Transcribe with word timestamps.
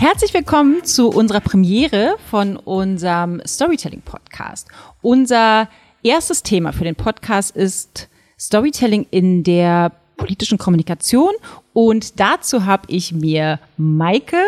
Herzlich 0.00 0.32
willkommen 0.32 0.82
zu 0.82 1.10
unserer 1.10 1.40
Premiere 1.40 2.16
von 2.30 2.56
unserem 2.56 3.42
Storytelling-Podcast. 3.46 4.66
Unser 5.02 5.68
erstes 6.02 6.42
Thema 6.42 6.72
für 6.72 6.84
den 6.84 6.94
Podcast 6.94 7.54
ist 7.54 8.08
Storytelling 8.38 9.06
in 9.10 9.44
der 9.44 9.92
politischen 10.16 10.56
Kommunikation 10.56 11.34
und 11.74 12.18
dazu 12.18 12.64
habe 12.64 12.84
ich 12.86 13.12
mir 13.12 13.60
Maike 13.76 14.38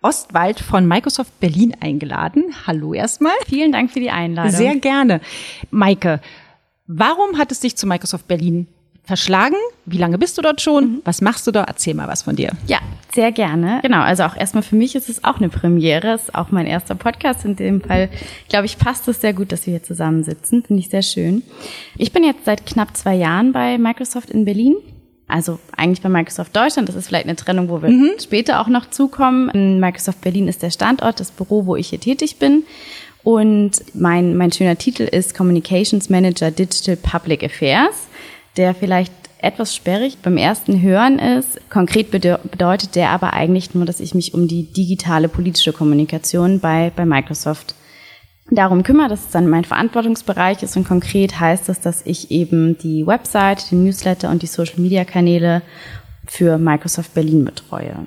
Ostwald 0.00 0.58
von 0.58 0.88
Microsoft 0.88 1.38
Berlin 1.38 1.76
eingeladen. 1.80 2.54
Hallo 2.66 2.94
erstmal. 2.94 3.34
Vielen 3.46 3.72
Dank 3.72 3.90
für 3.90 4.00
die 4.00 4.10
Einladung. 4.10 4.52
Sehr 4.52 4.76
gerne. 4.76 5.20
Maike, 5.70 6.22
warum 6.86 7.36
hat 7.36 7.52
es 7.52 7.60
dich 7.60 7.76
zu 7.76 7.86
Microsoft 7.86 8.26
Berlin 8.26 8.68
verschlagen? 9.04 9.56
Wie 9.86 9.98
lange 9.98 10.18
bist 10.18 10.38
du 10.38 10.42
dort 10.42 10.60
schon? 10.60 10.84
Mhm. 10.84 11.02
Was 11.04 11.20
machst 11.20 11.46
du 11.46 11.50
da? 11.50 11.64
Erzähl 11.64 11.94
mal 11.94 12.08
was 12.08 12.22
von 12.22 12.36
dir. 12.36 12.52
Ja, 12.66 12.78
sehr 13.14 13.32
gerne. 13.32 13.80
Genau, 13.82 14.00
also 14.00 14.24
auch 14.24 14.36
erstmal 14.36 14.62
für 14.62 14.76
mich 14.76 14.94
ist 14.94 15.08
es 15.08 15.24
auch 15.24 15.38
eine 15.38 15.48
Premiere. 15.48 16.12
Es 16.12 16.24
ist 16.24 16.34
auch 16.34 16.50
mein 16.50 16.66
erster 16.66 16.94
Podcast. 16.94 17.44
In 17.44 17.56
dem 17.56 17.80
Fall, 17.80 18.08
glaube 18.48 18.66
ich, 18.66 18.78
passt 18.78 19.06
es 19.08 19.20
sehr 19.20 19.34
gut, 19.34 19.52
dass 19.52 19.66
wir 19.66 19.72
hier 19.72 19.82
zusammensitzen. 19.82 20.64
Finde 20.64 20.80
ich 20.80 20.88
sehr 20.88 21.02
schön. 21.02 21.42
Ich 21.96 22.12
bin 22.12 22.24
jetzt 22.24 22.44
seit 22.44 22.66
knapp 22.66 22.96
zwei 22.96 23.14
Jahren 23.14 23.52
bei 23.52 23.78
Microsoft 23.78 24.30
in 24.30 24.44
Berlin 24.44 24.76
also 25.26 25.58
eigentlich 25.76 26.02
bei 26.02 26.08
Microsoft 26.08 26.54
Deutschland, 26.54 26.88
das 26.88 26.96
ist 26.96 27.06
vielleicht 27.06 27.24
eine 27.24 27.36
Trennung, 27.36 27.68
wo 27.68 27.80
wir 27.80 27.88
mhm. 27.88 28.10
später 28.22 28.60
auch 28.60 28.68
noch 28.68 28.90
zukommen. 28.90 29.48
In 29.50 29.80
Microsoft 29.80 30.20
Berlin 30.20 30.48
ist 30.48 30.62
der 30.62 30.70
Standort, 30.70 31.18
das 31.18 31.30
Büro, 31.30 31.66
wo 31.66 31.76
ich 31.76 31.88
hier 31.88 32.00
tätig 32.00 32.36
bin. 32.36 32.64
Und 33.22 33.82
mein, 33.94 34.36
mein 34.36 34.52
schöner 34.52 34.76
Titel 34.76 35.04
ist 35.04 35.34
Communications 35.34 36.10
Manager 36.10 36.50
Digital 36.50 36.96
Public 36.96 37.42
Affairs, 37.42 38.06
der 38.56 38.74
vielleicht 38.74 39.12
etwas 39.38 39.74
sperrig 39.74 40.18
beim 40.22 40.36
ersten 40.36 40.80
Hören 40.80 41.18
ist. 41.18 41.60
Konkret 41.70 42.10
bedeutet 42.10 42.94
der 42.94 43.10
aber 43.10 43.34
eigentlich 43.34 43.74
nur, 43.74 43.84
dass 43.84 44.00
ich 44.00 44.14
mich 44.14 44.32
um 44.32 44.48
die 44.48 44.72
digitale 44.72 45.28
politische 45.28 45.72
Kommunikation 45.72 46.60
bei, 46.60 46.90
bei 46.96 47.04
Microsoft 47.04 47.74
darum 48.50 48.82
kümmere, 48.82 49.08
dass 49.08 49.26
es 49.26 49.30
dann 49.30 49.48
mein 49.48 49.64
Verantwortungsbereich 49.64 50.62
ist 50.62 50.76
und 50.76 50.86
konkret 50.86 51.40
heißt 51.40 51.68
es, 51.68 51.80
dass 51.80 52.04
ich 52.06 52.30
eben 52.30 52.78
die 52.78 53.06
Website, 53.06 53.70
den 53.70 53.84
Newsletter 53.84 54.30
und 54.30 54.42
die 54.42 54.46
Social-Media-Kanäle 54.46 55.62
für 56.26 56.58
Microsoft 56.58 57.14
Berlin 57.14 57.44
betreue. 57.44 58.06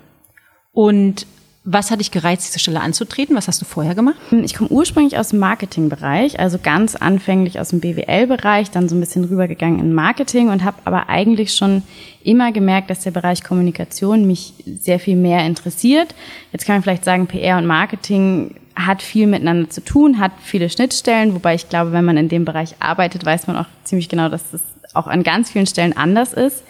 Und 0.71 1.25
was 1.69 1.91
hat 1.91 1.99
dich 1.99 2.11
gereizt, 2.11 2.47
diese 2.47 2.59
Stelle 2.59 2.79
anzutreten? 2.79 3.35
Was 3.35 3.49
hast 3.49 3.61
du 3.61 3.65
vorher 3.65 3.93
gemacht? 3.93 4.15
Ich 4.31 4.53
komme 4.53 4.69
ursprünglich 4.69 5.17
aus 5.17 5.29
dem 5.29 5.39
Marketingbereich, 5.39 6.39
also 6.39 6.59
ganz 6.63 6.95
anfänglich 6.95 7.59
aus 7.59 7.69
dem 7.69 7.81
BWL-Bereich, 7.81 8.71
dann 8.71 8.87
so 8.87 8.95
ein 8.95 9.01
bisschen 9.01 9.25
rübergegangen 9.25 9.81
in 9.81 9.93
Marketing 9.93 10.47
und 10.47 10.63
habe 10.63 10.77
aber 10.85 11.09
eigentlich 11.09 11.53
schon 11.53 11.83
immer 12.23 12.53
gemerkt, 12.53 12.89
dass 12.89 13.01
der 13.01 13.11
Bereich 13.11 13.43
Kommunikation 13.43 14.25
mich 14.25 14.53
sehr 14.79 14.97
viel 14.97 15.17
mehr 15.17 15.45
interessiert. 15.45 16.15
Jetzt 16.53 16.65
kann 16.65 16.75
man 16.75 16.83
vielleicht 16.83 17.03
sagen, 17.03 17.27
PR 17.27 17.57
und 17.57 17.65
Marketing 17.65 18.55
hat 18.73 19.01
viel 19.01 19.27
miteinander 19.27 19.69
zu 19.69 19.83
tun, 19.83 20.19
hat 20.19 20.31
viele 20.41 20.69
Schnittstellen, 20.69 21.33
wobei 21.33 21.55
ich 21.55 21.67
glaube, 21.67 21.91
wenn 21.91 22.05
man 22.05 22.15
in 22.15 22.29
dem 22.29 22.45
Bereich 22.45 22.75
arbeitet, 22.79 23.25
weiß 23.25 23.47
man 23.47 23.57
auch 23.57 23.65
ziemlich 23.83 24.07
genau, 24.07 24.29
dass 24.29 24.51
das 24.51 24.61
auch 24.93 25.07
an 25.07 25.23
ganz 25.23 25.51
vielen 25.51 25.67
Stellen 25.67 25.95
anders 25.95 26.33
ist. 26.33 26.63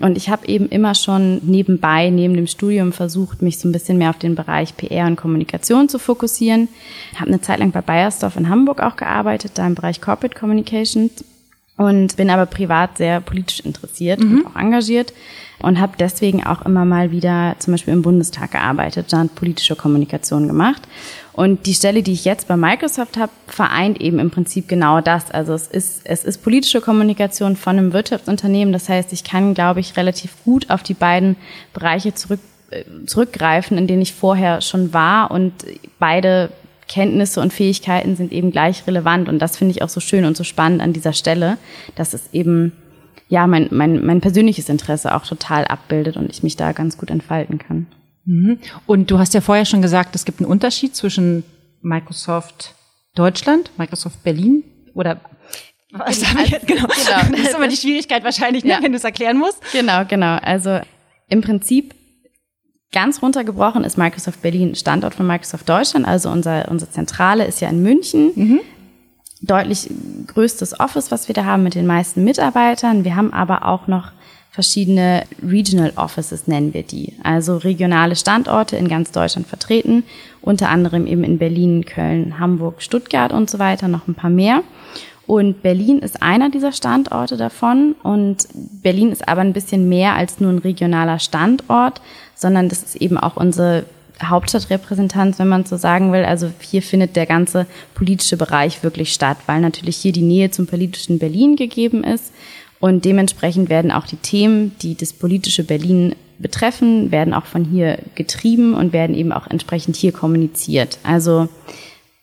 Und 0.00 0.16
ich 0.16 0.28
habe 0.28 0.46
eben 0.46 0.68
immer 0.68 0.94
schon 0.94 1.38
nebenbei, 1.44 2.10
neben 2.10 2.34
dem 2.34 2.46
Studium 2.46 2.92
versucht, 2.92 3.42
mich 3.42 3.58
so 3.58 3.68
ein 3.68 3.72
bisschen 3.72 3.98
mehr 3.98 4.10
auf 4.10 4.18
den 4.18 4.34
Bereich 4.34 4.76
PR 4.76 5.06
und 5.06 5.16
Kommunikation 5.16 5.88
zu 5.88 5.98
fokussieren. 5.98 6.68
Habe 7.16 7.28
eine 7.28 7.40
Zeit 7.40 7.58
lang 7.58 7.72
bei 7.72 7.80
Bayersdorf 7.80 8.36
in 8.36 8.48
Hamburg 8.48 8.80
auch 8.80 8.96
gearbeitet, 8.96 9.52
da 9.54 9.66
im 9.66 9.74
Bereich 9.74 10.00
Corporate 10.00 10.38
Communications 10.38 11.24
und 11.78 12.16
bin 12.16 12.28
aber 12.28 12.44
privat 12.44 12.98
sehr 12.98 13.20
politisch 13.20 13.60
interessiert 13.60 14.20
mhm. 14.20 14.40
und 14.40 14.46
auch 14.46 14.56
engagiert 14.56 15.14
und 15.60 15.80
habe 15.80 15.92
deswegen 15.98 16.44
auch 16.44 16.62
immer 16.66 16.84
mal 16.84 17.10
wieder 17.10 17.56
zum 17.58 17.72
Beispiel 17.72 17.94
im 17.94 18.02
Bundestag 18.02 18.52
gearbeitet, 18.52 19.12
da 19.12 19.24
politische 19.34 19.76
Kommunikation 19.76 20.46
gemacht. 20.46 20.82
Und 21.32 21.66
die 21.66 21.74
Stelle, 21.74 22.02
die 22.02 22.12
ich 22.12 22.24
jetzt 22.24 22.48
bei 22.48 22.56
Microsoft 22.56 23.16
habe, 23.16 23.30
vereint 23.46 24.00
eben 24.00 24.18
im 24.18 24.30
Prinzip 24.30 24.66
genau 24.66 25.00
das. 25.00 25.30
Also 25.30 25.54
es 25.54 25.68
ist, 25.68 26.00
es 26.04 26.24
ist 26.24 26.42
politische 26.42 26.80
Kommunikation 26.80 27.54
von 27.54 27.78
einem 27.78 27.92
Wirtschaftsunternehmen. 27.92 28.72
Das 28.72 28.88
heißt, 28.88 29.12
ich 29.12 29.22
kann, 29.22 29.54
glaube 29.54 29.78
ich, 29.78 29.96
relativ 29.96 30.32
gut 30.44 30.68
auf 30.68 30.82
die 30.82 30.94
beiden 30.94 31.36
Bereiche 31.72 32.12
zurück, 32.12 32.40
äh, 32.70 32.82
zurückgreifen, 33.06 33.78
in 33.78 33.86
denen 33.86 34.02
ich 34.02 34.14
vorher 34.14 34.60
schon 34.62 34.92
war. 34.92 35.30
Und 35.30 35.52
beide 36.00 36.50
Kenntnisse 36.88 37.40
und 37.40 37.52
Fähigkeiten 37.52 38.16
sind 38.16 38.32
eben 38.32 38.50
gleich 38.50 38.86
relevant. 38.86 39.28
Und 39.28 39.38
das 39.38 39.56
finde 39.56 39.72
ich 39.72 39.82
auch 39.82 39.88
so 39.88 40.00
schön 40.00 40.24
und 40.24 40.36
so 40.36 40.44
spannend 40.44 40.80
an 40.80 40.92
dieser 40.92 41.12
Stelle, 41.12 41.58
dass 41.94 42.14
es 42.14 42.32
eben 42.32 42.72
ja 43.28 43.46
mein, 43.46 43.68
mein, 43.70 44.04
mein 44.04 44.20
persönliches 44.20 44.68
Interesse 44.68 45.14
auch 45.14 45.26
total 45.26 45.66
abbildet 45.66 46.16
und 46.16 46.30
ich 46.30 46.42
mich 46.42 46.56
da 46.56 46.72
ganz 46.72 46.98
gut 46.98 47.10
entfalten 47.10 47.58
kann. 47.58 47.86
Mhm. 48.24 48.58
Und 48.86 49.10
du 49.10 49.18
hast 49.18 49.34
ja 49.34 49.40
vorher 49.40 49.64
schon 49.64 49.82
gesagt, 49.82 50.14
es 50.14 50.24
gibt 50.24 50.40
einen 50.40 50.50
Unterschied 50.50 50.96
zwischen 50.96 51.44
Microsoft 51.82 52.74
Deutschland, 53.14 53.70
Microsoft 53.78 54.22
Berlin 54.22 54.64
oder 54.94 55.20
was 55.90 56.20
genau, 56.20 56.42
ich 56.42 56.50
jetzt 56.50 56.66
genau. 56.66 56.86
genau. 56.86 57.30
Das 57.30 57.40
ist 57.40 57.54
immer 57.54 57.68
die 57.68 57.76
Schwierigkeit 57.76 58.22
wahrscheinlich, 58.24 58.64
ne, 58.64 58.72
ja. 58.72 58.82
wenn 58.82 58.92
du 58.92 58.98
es 58.98 59.04
erklären 59.04 59.38
musst. 59.38 59.60
Genau, 59.72 60.04
genau. 60.06 60.36
Also 60.42 60.80
im 61.28 61.40
Prinzip 61.40 61.94
ganz 62.92 63.22
runtergebrochen 63.22 63.84
ist 63.84 63.98
Microsoft 63.98 64.42
Berlin 64.42 64.74
Standort 64.74 65.14
von 65.14 65.26
Microsoft 65.26 65.68
Deutschland. 65.68 66.06
Also 66.06 66.30
unser, 66.30 66.68
unsere 66.70 66.90
Zentrale 66.90 67.44
ist 67.44 67.60
ja 67.60 67.68
in 67.68 67.82
München. 67.82 68.32
Mhm. 68.34 68.60
Deutlich 69.40 69.88
größtes 70.26 70.80
Office, 70.80 71.10
was 71.10 71.28
wir 71.28 71.34
da 71.34 71.44
haben 71.44 71.62
mit 71.62 71.74
den 71.74 71.86
meisten 71.86 72.24
Mitarbeitern. 72.24 73.04
Wir 73.04 73.14
haben 73.14 73.32
aber 73.32 73.66
auch 73.66 73.86
noch 73.86 74.10
verschiedene 74.50 75.24
Regional 75.40 75.92
Offices 75.94 76.48
nennen 76.48 76.74
wir 76.74 76.82
die, 76.82 77.14
also 77.22 77.58
regionale 77.58 78.16
Standorte 78.16 78.76
in 78.76 78.88
ganz 78.88 79.12
Deutschland 79.12 79.46
vertreten, 79.46 80.02
unter 80.40 80.68
anderem 80.70 81.06
eben 81.06 81.22
in 81.22 81.38
Berlin, 81.38 81.84
Köln, 81.84 82.40
Hamburg, 82.40 82.82
Stuttgart 82.82 83.32
und 83.32 83.48
so 83.48 83.60
weiter, 83.60 83.86
noch 83.86 84.08
ein 84.08 84.16
paar 84.16 84.30
mehr. 84.30 84.64
Und 85.28 85.62
Berlin 85.62 85.98
ist 85.98 86.22
einer 86.22 86.48
dieser 86.48 86.72
Standorte 86.72 87.36
davon. 87.36 87.94
Und 88.02 88.48
Berlin 88.82 89.12
ist 89.12 89.28
aber 89.28 89.42
ein 89.42 89.52
bisschen 89.52 89.86
mehr 89.88 90.14
als 90.14 90.40
nur 90.40 90.50
ein 90.50 90.58
regionaler 90.58 91.18
Standort, 91.18 92.00
sondern 92.34 92.70
das 92.70 92.82
ist 92.82 92.96
eben 92.96 93.18
auch 93.18 93.36
unsere 93.36 93.84
Hauptstadtrepräsentanz, 94.22 95.38
wenn 95.38 95.48
man 95.48 95.66
so 95.66 95.76
sagen 95.76 96.12
will. 96.12 96.24
Also 96.24 96.50
hier 96.60 96.80
findet 96.80 97.14
der 97.14 97.26
ganze 97.26 97.66
politische 97.94 98.38
Bereich 98.38 98.82
wirklich 98.82 99.12
statt, 99.12 99.36
weil 99.44 99.60
natürlich 99.60 99.98
hier 99.98 100.12
die 100.12 100.22
Nähe 100.22 100.50
zum 100.50 100.66
politischen 100.66 101.18
Berlin 101.18 101.56
gegeben 101.56 102.04
ist 102.04 102.32
und 102.80 103.04
dementsprechend 103.04 103.68
werden 103.68 103.92
auch 103.92 104.06
die 104.06 104.16
Themen, 104.16 104.74
die 104.80 104.94
das 104.94 105.12
politische 105.12 105.62
Berlin 105.62 106.14
betreffen, 106.38 107.10
werden 107.10 107.34
auch 107.34 107.44
von 107.44 107.64
hier 107.64 107.98
getrieben 108.14 108.74
und 108.74 108.94
werden 108.94 109.14
eben 109.14 109.32
auch 109.32 109.46
entsprechend 109.46 109.94
hier 109.96 110.12
kommuniziert. 110.12 110.98
Also 111.02 111.48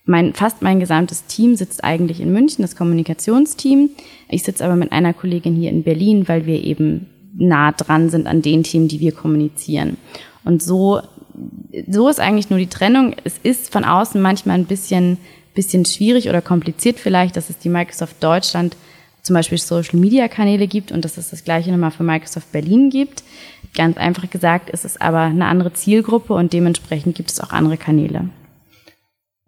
mein, 0.06 0.34
fast 0.34 0.62
mein 0.62 0.80
gesamtes 0.80 1.26
Team 1.26 1.56
sitzt 1.56 1.84
eigentlich 1.84 2.22
in 2.22 2.32
München, 2.32 2.62
das 2.62 2.76
Kommunikationsteam. 2.76 3.90
Ich 4.30 4.44
sitze 4.44 4.64
aber 4.64 4.76
mit 4.76 4.92
einer 4.92 5.14
Kollegin 5.14 5.56
hier 5.56 5.72
in 5.72 5.84
Berlin, 5.84 6.28
weil 6.28 6.46
wir 6.46 6.64
eben 6.64 7.08
nah 7.38 7.72
dran 7.72 8.10
sind 8.10 8.28
an 8.28 8.42
den 8.42 8.64
Themen, 8.64 8.88
die 8.88 9.00
wir 9.00 9.12
kommunizieren. 9.12 9.98
Und 10.44 10.62
so, 10.62 11.02
so 11.90 12.08
ist 12.08 12.20
eigentlich 12.20 12.50
nur 12.50 12.60
die 12.60 12.68
Trennung. 12.68 13.16
Es 13.24 13.38
ist 13.42 13.72
von 13.72 13.84
außen 13.84 14.22
manchmal 14.22 14.58
ein 14.58 14.66
bisschen, 14.66 15.18
bisschen 15.56 15.86
schwierig 15.86 16.30
oder 16.30 16.42
kompliziert 16.42 17.00
vielleicht, 17.00 17.36
dass 17.36 17.50
es 17.50 17.58
die 17.58 17.70
Microsoft 17.70 18.24
Deutschland 18.24 18.78
zum 19.24 19.34
Beispiel 19.34 19.58
Social-Media-Kanäle 19.58 20.68
gibt 20.68 20.92
und 20.92 21.04
dass 21.04 21.18
es 21.18 21.32
das 21.32 21.44
gleiche 21.44 21.72
nochmal 21.72 21.90
für 21.90 22.04
Microsoft 22.04 22.52
Berlin 22.52 22.92
gibt. 22.92 23.24
Ganz 23.76 23.98
einfach 23.98 24.30
gesagt 24.30 24.70
ist 24.70 24.86
es 24.86 25.02
aber 25.02 25.22
eine 25.22 25.48
andere 25.48 25.74
Zielgruppe 25.74 26.34
und 26.36 26.54
dementsprechend 26.54 27.16
gibt 27.16 27.32
es 27.32 27.42
auch 27.42 27.50
andere 27.50 27.78
Kanäle. 27.78 28.30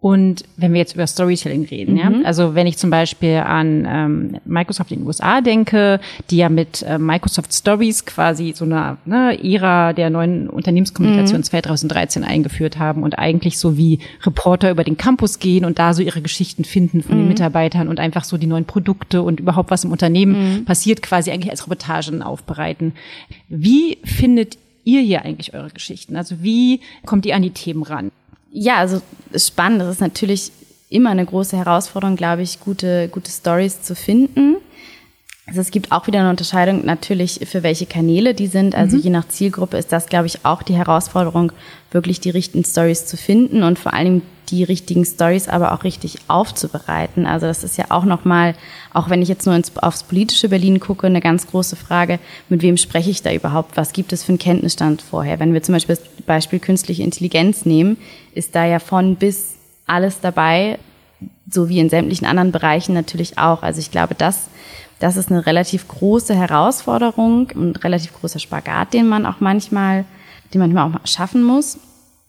Und 0.00 0.44
wenn 0.56 0.72
wir 0.72 0.78
jetzt 0.78 0.94
über 0.94 1.08
Storytelling 1.08 1.64
reden, 1.64 1.94
mhm. 1.94 1.98
ja, 1.98 2.12
also 2.22 2.54
wenn 2.54 2.68
ich 2.68 2.78
zum 2.78 2.88
Beispiel 2.88 3.38
an 3.38 3.84
ähm, 3.84 4.36
Microsoft 4.44 4.92
in 4.92 5.00
den 5.00 5.06
USA 5.08 5.40
denke, 5.40 5.98
die 6.30 6.36
ja 6.36 6.48
mit 6.48 6.82
äh, 6.82 6.98
Microsoft 6.98 7.52
Stories 7.52 8.06
quasi 8.06 8.52
so 8.54 8.64
eine 8.64 8.98
ne, 9.06 9.36
Ära 9.42 9.92
der 9.92 10.10
neuen 10.10 10.48
Unternehmenskommunikation 10.48 11.40
mhm. 11.40 11.44
2013 11.44 12.22
eingeführt 12.22 12.78
haben 12.78 13.02
und 13.02 13.18
eigentlich 13.18 13.58
so 13.58 13.76
wie 13.76 13.98
Reporter 14.24 14.70
über 14.70 14.84
den 14.84 14.96
Campus 14.96 15.40
gehen 15.40 15.64
und 15.64 15.80
da 15.80 15.92
so 15.92 16.02
ihre 16.02 16.22
Geschichten 16.22 16.62
finden 16.62 17.02
von 17.02 17.16
mhm. 17.16 17.22
den 17.22 17.28
Mitarbeitern 17.28 17.88
und 17.88 17.98
einfach 17.98 18.22
so 18.22 18.36
die 18.36 18.46
neuen 18.46 18.66
Produkte 18.66 19.22
und 19.22 19.40
überhaupt 19.40 19.72
was 19.72 19.82
im 19.82 19.90
Unternehmen 19.90 20.58
mhm. 20.60 20.64
passiert, 20.64 21.02
quasi 21.02 21.32
eigentlich 21.32 21.50
als 21.50 21.64
Reportagen 21.64 22.22
aufbereiten. 22.22 22.92
Wie 23.48 23.98
findet 24.04 24.58
ihr 24.84 25.00
hier 25.00 25.24
eigentlich 25.24 25.54
eure 25.54 25.70
Geschichten? 25.70 26.14
Also 26.14 26.36
wie 26.40 26.82
kommt 27.04 27.26
ihr 27.26 27.34
an 27.34 27.42
die 27.42 27.50
Themen 27.50 27.82
ran? 27.82 28.12
Ja, 28.50 28.76
also 28.76 29.00
spannend. 29.34 29.80
Das 29.80 29.88
ist 29.90 30.00
natürlich 30.00 30.52
immer 30.88 31.10
eine 31.10 31.24
große 31.24 31.56
Herausforderung, 31.56 32.16
glaube 32.16 32.42
ich, 32.42 32.60
gute, 32.60 33.08
gute 33.08 33.30
Stories 33.30 33.82
zu 33.82 33.94
finden. 33.94 34.56
Also 35.48 35.62
es 35.62 35.70
gibt 35.70 35.92
auch 35.92 36.06
wieder 36.06 36.20
eine 36.20 36.28
Unterscheidung 36.28 36.84
natürlich 36.84 37.40
für 37.44 37.62
welche 37.62 37.86
Kanäle 37.86 38.34
die 38.34 38.48
sind. 38.48 38.74
Also 38.74 38.96
mhm. 38.96 39.02
je 39.02 39.10
nach 39.10 39.28
Zielgruppe 39.28 39.78
ist 39.78 39.92
das, 39.92 40.06
glaube 40.06 40.26
ich, 40.26 40.44
auch 40.44 40.62
die 40.62 40.74
Herausforderung, 40.74 41.52
wirklich 41.90 42.20
die 42.20 42.28
richtigen 42.28 42.64
Stories 42.64 43.06
zu 43.06 43.16
finden 43.16 43.62
und 43.62 43.78
vor 43.78 43.94
allem 43.94 44.20
die 44.50 44.62
richtigen 44.62 45.06
Stories 45.06 45.48
aber 45.48 45.72
auch 45.72 45.84
richtig 45.84 46.18
aufzubereiten. 46.28 47.26
Also 47.26 47.46
das 47.46 47.64
ist 47.64 47.78
ja 47.78 47.86
auch 47.88 48.04
nochmal, 48.04 48.54
auch 48.92 49.08
wenn 49.08 49.22
ich 49.22 49.28
jetzt 49.28 49.46
nur 49.46 49.54
ins, 49.54 49.74
aufs 49.78 50.02
politische 50.02 50.50
Berlin 50.50 50.80
gucke, 50.80 51.06
eine 51.06 51.20
ganz 51.20 51.46
große 51.46 51.76
Frage, 51.76 52.18
mit 52.50 52.60
wem 52.60 52.76
spreche 52.76 53.10
ich 53.10 53.22
da 53.22 53.32
überhaupt? 53.32 53.76
Was 53.76 53.92
gibt 53.92 54.12
es 54.12 54.24
für 54.24 54.30
einen 54.30 54.38
Kenntnisstand 54.38 55.00
vorher? 55.00 55.40
Wenn 55.40 55.54
wir 55.54 55.62
zum 55.62 55.74
Beispiel 55.74 55.96
das 55.96 56.04
Beispiel 56.26 56.58
künstliche 56.58 57.02
Intelligenz 57.02 57.64
nehmen, 57.64 57.96
ist 58.34 58.54
da 58.54 58.66
ja 58.66 58.80
von 58.80 59.16
bis 59.16 59.54
alles 59.86 60.20
dabei, 60.20 60.78
so 61.50 61.70
wie 61.70 61.78
in 61.78 61.88
sämtlichen 61.88 62.26
anderen 62.26 62.52
Bereichen 62.52 62.92
natürlich 62.92 63.38
auch. 63.38 63.62
Also 63.62 63.80
ich 63.80 63.90
glaube, 63.90 64.14
das 64.14 64.48
das 65.00 65.16
ist 65.16 65.30
eine 65.30 65.46
relativ 65.46 65.86
große 65.88 66.34
Herausforderung 66.34 67.50
und 67.54 67.84
relativ 67.84 68.12
großer 68.14 68.38
Spagat, 68.38 68.92
den 68.92 69.06
man 69.06 69.26
auch 69.26 69.40
manchmal, 69.40 70.04
den 70.52 70.60
man 70.60 70.72
manchmal 70.72 71.00
auch 71.00 71.06
schaffen 71.06 71.42
muss. 71.42 71.78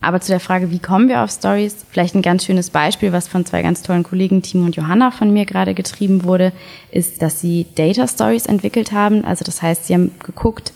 Aber 0.02 0.22
zu 0.22 0.32
der 0.32 0.40
Frage, 0.40 0.72
wie 0.72 0.80
kommen 0.80 1.10
wir 1.10 1.24
auf 1.24 1.32
Stories? 1.32 1.86
Vielleicht 1.90 2.16
ein 2.16 2.22
ganz 2.22 2.46
schönes 2.46 2.70
Beispiel, 2.70 3.12
was 3.12 3.28
von 3.28 3.46
zwei 3.46 3.62
ganz 3.62 3.82
tollen 3.82 4.04
Kollegen, 4.04 4.42
Timo 4.42 4.66
und 4.66 4.76
Johanna, 4.78 5.12
von 5.12 5.34
mir 5.34 5.46
gerade 5.46 5.74
getrieben 5.74 6.24
wurde, 6.24 6.54
ist, 6.92 7.22
dass 7.22 7.42
sie 7.42 7.66
Data 7.76 8.08
Stories 8.08 8.46
entwickelt 8.46 8.94
haben. 8.94 9.26
Also 9.26 9.44
das 9.44 9.62
heißt, 9.62 9.88
sie 9.88 9.94
haben 9.94 10.12
geguckt, 10.24 10.72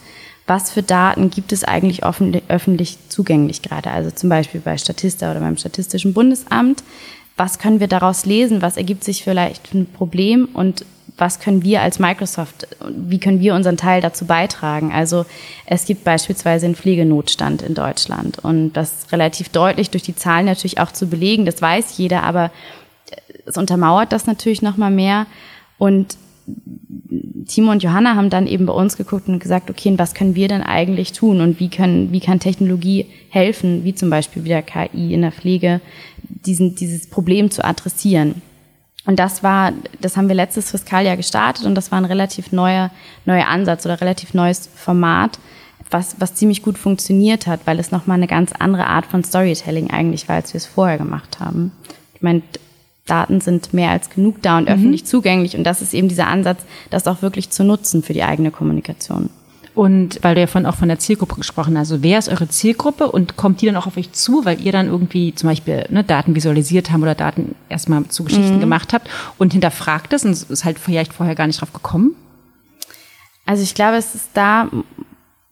was 0.46 0.70
für 0.70 0.82
Daten 0.82 1.30
gibt 1.30 1.52
es 1.52 1.64
eigentlich 1.64 2.02
öffentlich 2.04 2.98
zugänglich 3.08 3.62
gerade? 3.62 3.90
Also 3.90 4.10
zum 4.10 4.28
Beispiel 4.28 4.60
bei 4.60 4.76
Statista 4.76 5.30
oder 5.30 5.40
beim 5.40 5.56
Statistischen 5.56 6.12
Bundesamt. 6.12 6.84
Was 7.38 7.58
können 7.58 7.80
wir 7.80 7.88
daraus 7.88 8.26
lesen? 8.26 8.60
Was 8.60 8.76
ergibt 8.76 9.04
sich 9.04 9.24
vielleicht 9.24 9.68
für 9.68 9.78
ein 9.78 9.86
Problem? 9.86 10.48
Und 10.52 10.84
was 11.16 11.38
können 11.38 11.62
wir 11.62 11.80
als 11.80 11.98
Microsoft, 11.98 12.66
wie 12.88 13.18
können 13.18 13.40
wir 13.40 13.54
unseren 13.54 13.76
Teil 13.76 14.00
dazu 14.00 14.26
beitragen? 14.26 14.92
Also 14.92 15.26
es 15.66 15.84
gibt 15.84 16.02
beispielsweise 16.02 16.66
einen 16.66 16.74
Pflegenotstand 16.74 17.62
in 17.62 17.74
Deutschland 17.74 18.40
und 18.40 18.72
das 18.72 19.12
relativ 19.12 19.48
deutlich 19.50 19.90
durch 19.90 20.02
die 20.02 20.16
Zahlen 20.16 20.46
natürlich 20.46 20.80
auch 20.80 20.92
zu 20.92 21.06
belegen, 21.06 21.46
das 21.46 21.62
weiß 21.62 21.96
jeder, 21.98 22.24
aber 22.24 22.50
es 23.46 23.56
untermauert 23.56 24.12
das 24.12 24.26
natürlich 24.26 24.62
nochmal 24.62 24.90
mehr 24.90 25.26
und 25.78 26.16
Timo 27.46 27.70
und 27.70 27.82
Johanna 27.82 28.16
haben 28.16 28.28
dann 28.28 28.46
eben 28.46 28.66
bei 28.66 28.72
uns 28.72 28.96
geguckt 28.96 29.28
und 29.28 29.38
gesagt, 29.38 29.70
okay, 29.70 29.94
was 29.96 30.14
können 30.14 30.34
wir 30.34 30.48
denn 30.48 30.62
eigentlich 30.62 31.12
tun 31.12 31.40
und 31.40 31.60
wie 31.60 31.68
können, 31.70 32.12
wie 32.12 32.20
kann 32.20 32.40
Technologie 32.40 33.06
helfen, 33.30 33.84
wie 33.84 33.94
zum 33.94 34.10
Beispiel 34.10 34.44
wieder 34.44 34.60
KI 34.62 35.14
in 35.14 35.22
der 35.22 35.32
Pflege, 35.32 35.80
diesen, 36.18 36.74
dieses 36.74 37.08
Problem 37.08 37.50
zu 37.50 37.64
adressieren? 37.64 38.42
Und 39.06 39.18
das 39.18 39.42
war, 39.42 39.72
das 40.00 40.16
haben 40.16 40.28
wir 40.28 40.34
letztes 40.34 40.70
Fiskaljahr 40.70 41.16
gestartet 41.16 41.66
und 41.66 41.74
das 41.74 41.90
war 41.90 41.98
ein 41.98 42.06
relativ 42.06 42.52
neuer, 42.52 42.90
neuer 43.26 43.46
Ansatz 43.46 43.84
oder 43.84 44.00
relativ 44.00 44.32
neues 44.32 44.68
Format, 44.74 45.38
was, 45.90 46.16
was 46.18 46.34
ziemlich 46.34 46.62
gut 46.62 46.78
funktioniert 46.78 47.46
hat, 47.46 47.60
weil 47.66 47.78
es 47.78 47.90
nochmal 47.90 48.16
eine 48.16 48.26
ganz 48.26 48.52
andere 48.52 48.86
Art 48.86 49.04
von 49.06 49.22
Storytelling 49.22 49.90
eigentlich 49.90 50.28
war, 50.28 50.36
als 50.36 50.54
wir 50.54 50.58
es 50.58 50.66
vorher 50.66 50.96
gemacht 50.96 51.38
haben. 51.38 51.72
Ich 52.14 52.22
meine, 52.22 52.42
Daten 53.06 53.42
sind 53.42 53.74
mehr 53.74 53.90
als 53.90 54.08
genug 54.08 54.40
da 54.40 54.56
und 54.56 54.68
mhm. 54.68 54.74
öffentlich 54.74 55.04
zugänglich 55.04 55.56
und 55.56 55.64
das 55.64 55.82
ist 55.82 55.92
eben 55.92 56.08
dieser 56.08 56.28
Ansatz, 56.28 56.64
das 56.88 57.06
auch 57.06 57.20
wirklich 57.20 57.50
zu 57.50 57.62
nutzen 57.62 58.02
für 58.02 58.14
die 58.14 58.22
eigene 58.22 58.50
Kommunikation. 58.50 59.28
Und 59.74 60.20
weil 60.22 60.36
du 60.36 60.40
ja 60.40 60.46
vorhin 60.46 60.66
auch 60.66 60.76
von 60.76 60.88
der 60.88 61.00
Zielgruppe 61.00 61.34
gesprochen 61.34 61.76
hast, 61.76 61.90
also 61.90 62.02
wer 62.02 62.18
ist 62.18 62.28
eure 62.28 62.48
Zielgruppe 62.48 63.10
und 63.10 63.36
kommt 63.36 63.60
die 63.60 63.66
dann 63.66 63.74
auch 63.74 63.88
auf 63.88 63.96
euch 63.96 64.12
zu, 64.12 64.44
weil 64.44 64.60
ihr 64.60 64.70
dann 64.70 64.86
irgendwie 64.86 65.34
zum 65.34 65.48
Beispiel 65.48 65.84
ne, 65.90 66.04
Daten 66.04 66.36
visualisiert 66.36 66.92
haben 66.92 67.02
oder 67.02 67.16
Daten 67.16 67.56
erstmal 67.68 68.04
zu 68.06 68.22
Geschichten 68.22 68.56
mhm. 68.56 68.60
gemacht 68.60 68.92
habt 68.92 69.10
und 69.36 69.52
hinterfragt 69.52 70.12
es 70.12 70.24
und 70.24 70.30
ist 70.32 70.64
halt 70.64 70.78
vielleicht 70.78 71.12
vorher 71.12 71.34
gar 71.34 71.48
nicht 71.48 71.60
drauf 71.60 71.72
gekommen? 71.72 72.14
Also 73.46 73.62
ich 73.62 73.74
glaube, 73.74 73.96
es 73.96 74.14
ist 74.14 74.30
da 74.34 74.68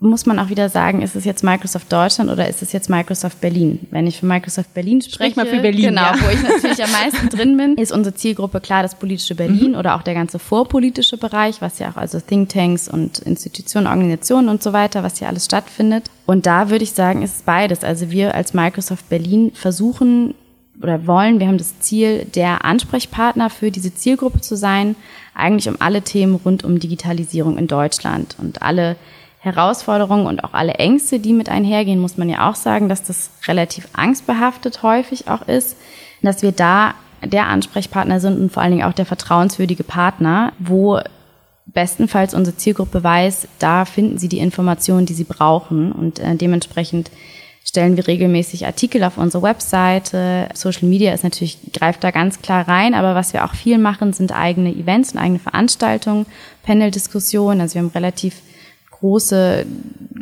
muss 0.03 0.27
man 0.27 0.39
auch 0.41 0.49
wieder 0.49 0.69
sagen, 0.69 1.01
ist 1.01 1.15
es 1.15 1.25
jetzt 1.25 1.45
Microsoft 1.45 1.93
Deutschland 1.93 2.29
oder 2.29 2.49
ist 2.49 2.61
es 2.61 2.73
jetzt 2.73 2.91
Microsoft 2.91 3.41
Berlin? 3.41 3.87
Wenn 3.91 4.07
ich 4.07 4.19
für 4.19 4.27
Microsoft 4.27 4.75
Berlin 4.75 5.01
spreche, 5.01 5.33
Sprech 5.33 5.37
mal 5.37 5.47
für 5.47 5.61
Berlin, 5.61 5.91
genau, 5.91 6.03
ja. 6.03 6.17
wo 6.21 6.29
ich 6.29 6.43
natürlich 6.43 6.83
am 6.83 6.91
meisten 6.91 7.29
drin 7.29 7.57
bin, 7.57 7.77
ist 7.79 7.93
unsere 7.93 8.15
Zielgruppe 8.15 8.61
klar 8.61 8.83
das 8.83 8.97
politische 8.97 9.37
Berlin 9.37 9.71
mhm. 9.71 9.79
oder 9.79 9.95
auch 9.95 10.03
der 10.03 10.15
ganze 10.15 10.41
vorpolitische 10.41 11.17
Bereich, 11.17 11.61
was 11.61 11.79
ja 11.79 11.91
auch 11.91 11.97
also 11.97 12.19
Thinktanks 12.19 12.89
und 12.89 13.21
Institutionen, 13.21 13.87
Organisationen 13.87 14.49
und 14.49 14.63
so 14.63 14.73
weiter, 14.73 15.05
was 15.05 15.19
hier 15.19 15.29
alles 15.29 15.45
stattfindet. 15.45 16.11
Und 16.27 16.47
da 16.47 16.69
würde 16.69 16.83
ich 16.83 16.93
sagen, 16.93 17.23
ist 17.23 17.37
es 17.37 17.43
beides. 17.43 17.85
Also 17.85 18.11
wir 18.11 18.35
als 18.35 18.55
Microsoft 18.55 19.09
Berlin 19.09 19.53
versuchen 19.55 20.35
oder 20.83 21.07
wollen, 21.07 21.39
wir 21.39 21.47
haben 21.47 21.59
das 21.59 21.79
Ziel, 21.79 22.27
der 22.35 22.65
Ansprechpartner 22.65 23.51
für 23.51 23.71
diese 23.71 23.95
Zielgruppe 23.95 24.41
zu 24.41 24.57
sein, 24.57 24.97
eigentlich 25.35 25.69
um 25.69 25.77
alle 25.79 26.03
Themen 26.03 26.35
rund 26.35 26.65
um 26.65 26.81
Digitalisierung 26.81 27.57
in 27.57 27.69
Deutschland 27.69 28.37
und 28.41 28.63
alle 28.63 28.97
Herausforderungen 29.43 30.27
und 30.27 30.45
auch 30.45 30.55
alle 30.55 30.75
Ängste, 30.75 31.19
die 31.19 31.33
mit 31.33 31.49
einhergehen, 31.49 31.99
muss 31.99 32.17
man 32.17 32.29
ja 32.29 32.49
auch 32.49 32.55
sagen, 32.55 32.89
dass 32.89 33.03
das 33.03 33.31
relativ 33.49 33.89
angstbehaftet 33.93 34.85
häufig 34.85 35.27
auch 35.29 35.43
ist, 35.49 35.77
dass 36.23 36.43
wir 36.43 36.53
da 36.53 36.95
der 37.25 37.49
Ansprechpartner 37.49 38.21
sind 38.21 38.41
und 38.41 38.53
vor 38.53 38.63
allen 38.63 38.71
Dingen 38.71 38.85
auch 38.85 38.93
der 38.93 39.07
vertrauenswürdige 39.07 39.83
Partner, 39.83 40.53
wo 40.61 41.01
bestenfalls 41.67 42.35
unsere 42.35 42.57
Zielgruppe 42.57 43.03
weiß, 43.03 43.49
da 43.59 43.85
finden 43.85 44.17
sie 44.19 44.29
die 44.29 44.39
Informationen, 44.39 45.07
die 45.07 45.15
sie 45.15 45.25
brauchen 45.25 45.91
und 45.91 46.21
äh, 46.21 46.37
dementsprechend 46.37 47.11
stellen 47.65 47.97
wir 47.97 48.07
regelmäßig 48.07 48.67
Artikel 48.67 49.03
auf 49.03 49.19
unsere 49.19 49.43
Webseite. 49.43 50.49
Social 50.55 50.89
Media 50.89 51.13
ist 51.13 51.25
natürlich, 51.25 51.59
greift 51.73 52.05
da 52.05 52.13
ganz 52.13 52.43
klar 52.43 52.69
rein, 52.69 52.95
aber 52.95 53.17
was 53.17 53.33
wir 53.33 53.45
auch 53.45 53.55
viel 53.55 53.79
machen, 53.79 54.13
sind 54.13 54.33
eigene 54.33 54.73
Events 54.73 55.13
und 55.13 55.19
eigene 55.19 55.39
Veranstaltungen, 55.41 56.27
Panel-Diskussionen. 56.65 57.61
Also 57.61 57.75
wir 57.75 57.83
haben 57.83 57.93
relativ 57.95 58.35
große, 59.03 59.67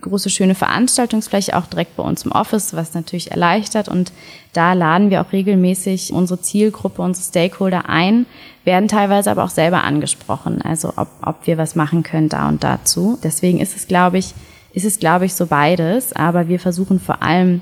große 0.00 0.31
schöne 0.31 0.55
Veranstaltungsfläche 0.55 1.55
auch 1.56 1.67
direkt 1.67 1.97
bei 1.97 2.03
uns 2.03 2.25
im 2.25 2.32
Office, 2.32 2.75
was 2.75 2.94
natürlich 2.94 3.31
erleichtert. 3.31 3.88
Und 3.88 4.11
da 4.55 4.73
laden 4.73 5.11
wir 5.11 5.21
auch 5.21 5.32
regelmäßig 5.32 6.15
unsere 6.15 6.41
Zielgruppe, 6.41 7.03
unsere 7.03 7.27
Stakeholder 7.27 7.91
ein, 7.91 8.25
werden 8.65 8.88
teilweise 8.88 9.31
aber 9.31 9.44
auch 9.44 9.50
selber 9.50 9.85
angesprochen, 9.85 10.62
also 10.62 10.94
ob, 10.97 11.09
ob 11.23 11.47
wir 11.47 11.59
was 11.59 11.75
machen 11.75 12.03
können 12.03 12.31
da 12.31 12.49
und 12.49 12.65
dazu. 12.65 13.19
Deswegen 13.23 13.61
ist 13.61 13.77
es, 13.77 13.87
glaube 13.87 14.17
ich, 14.17 14.35
ist 14.73 14.87
es, 14.87 14.99
glaube 14.99 15.27
ich, 15.27 15.35
so 15.35 15.47
beides. 15.47 16.15
Aber 16.15 16.49
wir 16.49 16.59
versuchen 16.59 17.00
vor 17.00 17.23
allem 17.23 17.61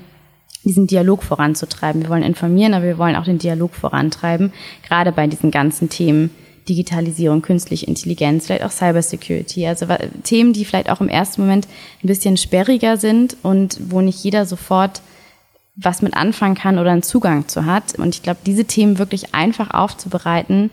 diesen 0.63 0.87
Dialog 0.87 1.23
voranzutreiben. 1.23 2.01
Wir 2.01 2.09
wollen 2.09 2.23
informieren, 2.23 2.73
aber 2.73 2.85
wir 2.85 2.97
wollen 2.97 3.17
auch 3.17 3.25
den 3.25 3.39
Dialog 3.39 3.75
vorantreiben, 3.75 4.53
gerade 4.87 5.11
bei 5.11 5.27
diesen 5.27 5.51
ganzen 5.51 5.89
Themen, 5.89 6.29
Digitalisierung, 6.69 7.41
künstliche 7.41 7.87
Intelligenz, 7.87 8.45
vielleicht 8.45 8.63
auch 8.63 8.71
Cybersecurity. 8.71 9.65
Also 9.67 9.87
Themen, 10.23 10.53
die 10.53 10.63
vielleicht 10.63 10.89
auch 10.89 11.01
im 11.01 11.09
ersten 11.09 11.41
Moment 11.41 11.67
ein 12.03 12.07
bisschen 12.07 12.37
sperriger 12.37 12.97
sind 12.97 13.35
und 13.43 13.79
wo 13.89 14.01
nicht 14.01 14.23
jeder 14.23 14.45
sofort 14.45 15.01
was 15.75 16.01
mit 16.01 16.13
anfangen 16.13 16.55
kann 16.55 16.77
oder 16.77 16.91
einen 16.91 17.03
Zugang 17.03 17.47
zu 17.47 17.65
hat. 17.65 17.97
Und 17.97 18.15
ich 18.15 18.21
glaube, 18.21 18.39
diese 18.45 18.65
Themen 18.65 18.99
wirklich 18.99 19.33
einfach 19.33 19.71
aufzubereiten, 19.71 20.69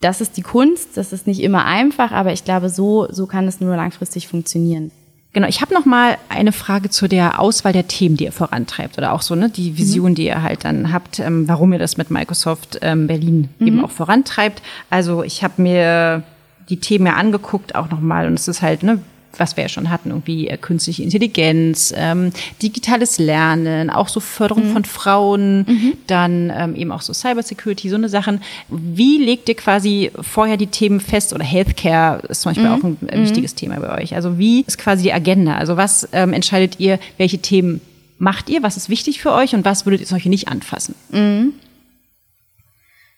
das 0.00 0.20
ist 0.20 0.36
die 0.36 0.42
Kunst. 0.42 0.96
Das 0.96 1.12
ist 1.12 1.26
nicht 1.26 1.40
immer 1.40 1.64
einfach, 1.64 2.12
aber 2.12 2.32
ich 2.32 2.44
glaube, 2.44 2.68
so, 2.68 3.06
so 3.10 3.26
kann 3.26 3.48
es 3.48 3.60
nur 3.60 3.76
langfristig 3.76 4.28
funktionieren. 4.28 4.90
Genau, 5.34 5.46
ich 5.46 5.60
habe 5.60 5.74
noch 5.74 5.84
mal 5.84 6.16
eine 6.30 6.52
Frage 6.52 6.88
zu 6.88 7.06
der 7.06 7.38
Auswahl 7.38 7.72
der 7.72 7.86
Themen, 7.86 8.16
die 8.16 8.24
ihr 8.24 8.32
vorantreibt 8.32 8.96
oder 8.96 9.12
auch 9.12 9.20
so 9.20 9.34
ne 9.34 9.50
die 9.50 9.76
Vision, 9.76 10.12
mhm. 10.12 10.14
die 10.14 10.26
ihr 10.26 10.42
halt 10.42 10.64
dann 10.64 10.92
habt, 10.92 11.18
ähm, 11.18 11.46
warum 11.46 11.72
ihr 11.72 11.78
das 11.78 11.98
mit 11.98 12.10
Microsoft 12.10 12.78
ähm, 12.80 13.06
Berlin 13.06 13.50
mhm. 13.58 13.66
eben 13.66 13.84
auch 13.84 13.90
vorantreibt. 13.90 14.62
Also 14.88 15.22
ich 15.22 15.44
habe 15.44 15.60
mir 15.62 16.22
die 16.70 16.80
Themen 16.80 17.06
ja 17.06 17.14
angeguckt 17.14 17.74
auch 17.74 17.90
noch 17.90 18.00
mal 18.00 18.26
und 18.26 18.34
es 18.34 18.48
ist 18.48 18.62
halt 18.62 18.82
ne 18.82 19.00
was 19.36 19.56
wir 19.56 19.64
ja 19.64 19.68
schon 19.68 19.90
hatten, 19.90 20.10
irgendwie 20.10 20.48
äh, 20.48 20.56
künstliche 20.56 21.02
Intelligenz, 21.02 21.92
ähm, 21.96 22.32
digitales 22.62 23.18
Lernen, 23.18 23.90
auch 23.90 24.08
so 24.08 24.20
Förderung 24.20 24.68
mhm. 24.68 24.72
von 24.72 24.84
Frauen, 24.84 25.58
mhm. 25.60 25.92
dann 26.06 26.52
ähm, 26.54 26.74
eben 26.74 26.92
auch 26.92 27.02
so 27.02 27.12
Cybersecurity, 27.12 27.88
so 27.88 27.96
eine 27.96 28.08
Sachen. 28.08 28.40
Wie 28.68 29.18
legt 29.18 29.48
ihr 29.48 29.54
quasi 29.54 30.10
vorher 30.20 30.56
die 30.56 30.66
Themen 30.66 31.00
fest 31.00 31.32
oder 31.32 31.44
Healthcare 31.44 32.22
ist 32.28 32.42
zum 32.42 32.50
Beispiel 32.50 32.68
mhm. 32.68 32.74
auch 32.74 32.84
ein, 32.84 32.96
ein 33.10 33.22
wichtiges 33.22 33.54
Thema 33.54 33.78
bei 33.80 34.02
euch. 34.02 34.14
Also 34.14 34.38
wie 34.38 34.62
ist 34.62 34.78
quasi 34.78 35.04
die 35.04 35.12
Agenda? 35.12 35.56
Also 35.56 35.76
was 35.76 36.08
ähm, 36.12 36.32
entscheidet 36.32 36.80
ihr, 36.80 36.98
welche 37.16 37.38
Themen 37.38 37.80
macht 38.18 38.48
ihr, 38.48 38.62
was 38.62 38.76
ist 38.76 38.88
wichtig 38.88 39.20
für 39.20 39.32
euch 39.32 39.54
und 39.54 39.64
was 39.64 39.86
würdet 39.86 40.00
ihr 40.00 40.06
solche 40.06 40.28
nicht 40.28 40.48
anfassen? 40.48 40.94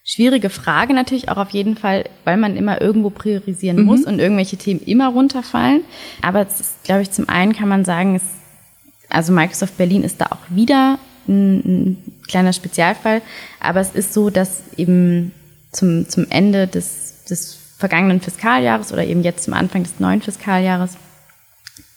Schwierige 0.02 0.50
Frage 0.50 0.94
natürlich 0.94 1.28
auch 1.28 1.36
auf 1.36 1.50
jeden 1.50 1.76
Fall, 1.76 2.04
weil 2.24 2.36
man 2.36 2.56
immer 2.56 2.80
irgendwo 2.80 3.10
priorisieren 3.10 3.78
mhm. 3.80 3.84
muss 3.84 4.04
und 4.04 4.18
irgendwelche 4.18 4.56
Themen 4.56 4.80
immer 4.80 5.08
runterfallen. 5.08 5.82
Aber 6.22 6.46
es 6.46 6.60
ist, 6.60 6.84
glaube 6.84 7.02
ich, 7.02 7.10
zum 7.10 7.28
einen 7.28 7.52
kann 7.52 7.68
man 7.68 7.84
sagen, 7.84 8.16
es, 8.16 8.22
also 9.08 9.32
Microsoft 9.32 9.76
Berlin 9.76 10.02
ist 10.02 10.20
da 10.20 10.26
auch 10.26 10.54
wieder 10.54 10.98
ein, 11.28 11.56
ein 11.58 11.98
kleiner 12.26 12.52
Spezialfall. 12.52 13.22
Aber 13.60 13.80
es 13.80 13.90
ist 13.94 14.14
so, 14.14 14.30
dass 14.30 14.62
eben 14.76 15.32
zum, 15.70 16.08
zum 16.08 16.26
Ende 16.30 16.66
des, 16.66 17.24
des 17.24 17.58
vergangenen 17.76 18.20
Fiskaljahres 18.20 18.92
oder 18.92 19.04
eben 19.04 19.22
jetzt 19.22 19.44
zum 19.44 19.54
Anfang 19.54 19.82
des 19.82 20.00
neuen 20.00 20.22
Fiskaljahres 20.22 20.96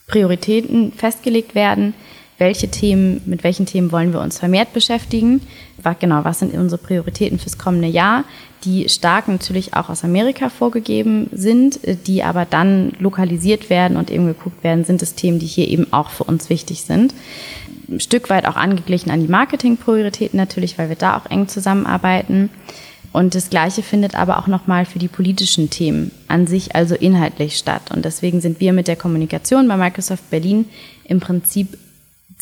Prioritäten 0.06 0.92
festgelegt 0.92 1.54
werden, 1.54 1.94
welche 2.38 2.68
Themen, 2.68 3.20
mit 3.26 3.44
welchen 3.44 3.66
Themen 3.66 3.92
wollen 3.92 4.12
wir 4.12 4.20
uns 4.20 4.38
vermehrt 4.38 4.72
beschäftigen. 4.72 5.40
Was, 5.82 5.98
genau, 5.98 6.24
was 6.24 6.40
sind 6.40 6.54
unsere 6.54 6.82
Prioritäten 6.82 7.38
fürs 7.38 7.58
kommende 7.58 7.88
Jahr, 7.88 8.24
die 8.64 8.88
stark 8.88 9.28
natürlich 9.28 9.74
auch 9.74 9.88
aus 9.88 10.04
Amerika 10.04 10.48
vorgegeben 10.48 11.28
sind, 11.32 11.80
die 12.06 12.22
aber 12.22 12.44
dann 12.44 12.92
lokalisiert 12.98 13.70
werden 13.70 13.96
und 13.96 14.10
eben 14.10 14.26
geguckt 14.26 14.64
werden, 14.64 14.84
sind 14.84 15.02
es 15.02 15.14
Themen, 15.14 15.38
die 15.38 15.46
hier 15.46 15.68
eben 15.68 15.92
auch 15.92 16.10
für 16.10 16.24
uns 16.24 16.50
wichtig 16.50 16.82
sind. 16.82 17.14
Ein 17.88 18.00
Stück 18.00 18.30
weit 18.30 18.46
auch 18.46 18.56
angeglichen 18.56 19.10
an 19.10 19.20
die 19.20 19.28
Marketingprioritäten 19.28 20.38
natürlich, 20.38 20.78
weil 20.78 20.88
wir 20.88 20.96
da 20.96 21.16
auch 21.16 21.30
eng 21.30 21.48
zusammenarbeiten. 21.48 22.50
Und 23.12 23.36
das 23.36 23.48
Gleiche 23.48 23.82
findet 23.82 24.16
aber 24.16 24.38
auch 24.38 24.48
nochmal 24.48 24.86
für 24.86 24.98
die 24.98 25.06
politischen 25.06 25.70
Themen 25.70 26.10
an 26.26 26.48
sich, 26.48 26.74
also 26.74 26.96
inhaltlich 26.96 27.56
statt. 27.56 27.92
Und 27.94 28.04
deswegen 28.04 28.40
sind 28.40 28.58
wir 28.58 28.72
mit 28.72 28.88
der 28.88 28.96
Kommunikation 28.96 29.68
bei 29.68 29.76
Microsoft 29.76 30.30
Berlin 30.30 30.64
im 31.04 31.20
Prinzip 31.20 31.78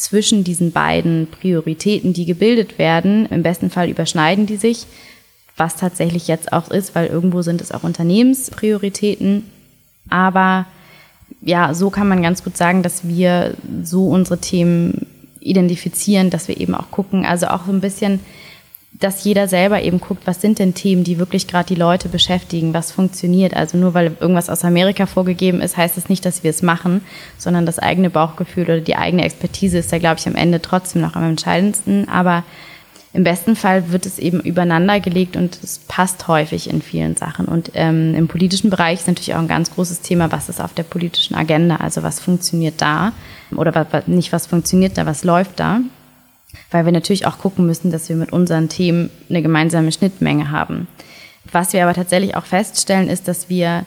zwischen 0.03 0.43
diesen 0.43 0.73
beiden 0.73 1.29
Prioritäten, 1.29 2.13
die 2.13 2.27
gebildet 2.27 2.77
werden. 2.77 3.27
Im 3.27 3.45
besten 3.45 3.71
Fall 3.71 3.89
überschneiden 3.89 4.47
die 4.47 4.57
sich, 4.57 4.87
was 5.57 5.77
tatsächlich 5.77 6.27
jetzt 6.27 6.53
auch 6.53 6.73
ist, 6.73 6.97
weil 6.97 7.07
irgendwo 7.07 7.43
sind 7.43 7.61
es 7.61 7.71
auch 7.71 7.85
Unternehmensprioritäten. 7.85 9.45
Aber 10.11 10.67
ja, 11.41 11.73
so 11.73 11.89
kann 11.91 12.09
man 12.09 12.21
ganz 12.21 12.43
gut 12.43 12.57
sagen, 12.57 12.83
dass 12.83 13.07
wir 13.07 13.55
so 13.85 14.09
unsere 14.09 14.39
Themen 14.39 15.07
identifizieren, 15.39 16.31
dass 16.31 16.49
wir 16.49 16.61
eben 16.61 16.75
auch 16.75 16.91
gucken, 16.91 17.25
also 17.25 17.47
auch 17.47 17.67
so 17.67 17.73
ein 17.73 17.81
bisschen 17.81 18.19
dass 18.95 19.25
jeder 19.25 19.49
selber 19.49 19.83
eben 19.83 20.01
guckt, 20.01 20.27
was 20.27 20.41
sind 20.41 20.59
denn 20.59 20.75
Themen, 20.75 21.03
die 21.03 21.19
wirklich 21.19 21.49
gerade 21.49 21.67
die 21.67 21.81
Leute 21.81 22.09
beschäftigen, 22.09 22.75
was 22.75 22.93
funktioniert. 22.93 23.55
Also 23.55 23.79
nur 23.79 23.95
weil 23.95 24.17
irgendwas 24.21 24.51
aus 24.51 24.65
Amerika 24.65 25.07
vorgegeben 25.07 25.61
ist, 25.61 25.77
heißt 25.77 25.97
es 25.97 26.05
das 26.05 26.11
nicht, 26.11 26.25
dass 26.25 26.45
wir 26.45 26.51
es 26.51 26.63
machen, 26.63 27.01
sondern 27.39 27.65
das 27.65 27.79
eigene 27.79 28.11
Bauchgefühl 28.11 28.65
oder 28.65 28.81
die 28.81 28.97
eigene 28.97 29.25
Expertise 29.25 29.79
ist 29.79 29.93
da, 29.93 29.99
glaube 29.99 30.21
ich, 30.21 30.27
am 30.27 30.37
Ende 30.37 30.61
trotzdem 30.61 31.01
noch 31.01 31.17
am 31.17 31.25
entscheidendsten. 31.25 32.09
Aber 32.09 32.45
im 33.15 33.25
besten 33.25 33.57
Fall 33.57 33.93
wird 33.93 34.05
es 34.05 34.19
eben 34.19 34.41
übereinander 34.41 35.01
gelegt 35.01 35.37
und 35.37 35.59
es 35.63 35.79
passt 35.79 36.29
häufig 36.29 36.69
in 36.69 36.83
vielen 36.83 37.17
Sachen. 37.17 37.47
Und 37.47 37.73
ähm, 37.75 38.15
im 38.15 38.29
politischen 38.29 38.69
Bereich 38.69 39.01
ist 39.01 39.09
natürlich 39.09 39.35
auch 39.35 39.41
ein 39.41 39.49
ganz 39.49 39.75
großes 39.75 40.03
Thema, 40.03 40.31
was 40.31 40.51
ist 40.51 40.61
auf 40.61 40.75
der 40.75 40.85
politischen 40.85 41.35
Agenda, 41.35 41.77
also 41.77 42.03
was 42.03 42.21
funktioniert 42.21 42.81
da 42.81 43.13
oder 43.57 43.75
was, 43.75 44.07
nicht 44.07 44.33
was 44.33 44.47
funktioniert 44.47 44.99
da, 44.99 45.07
was 45.07 45.25
läuft 45.25 45.61
da 45.61 45.81
weil 46.73 46.85
wir 46.85 46.93
natürlich 46.93 47.27
auch 47.27 47.39
gucken 47.39 47.67
müssen, 47.67 47.91
dass 47.91 48.09
wir 48.09 48.17
mit 48.17 48.33
unseren 48.33 48.69
Themen 48.69 49.11
eine 49.29 49.43
gemeinsame 49.43 49.93
Schnittmenge 49.93 50.51
haben. 50.51 50.89
Was 51.51 51.73
wir 51.73 51.83
aber 51.83 51.95
tatsächlich 51.95 52.35
auch 52.35 52.45
feststellen, 52.45 53.09
ist, 53.09 53.29
dass 53.29 53.49
wir, 53.49 53.85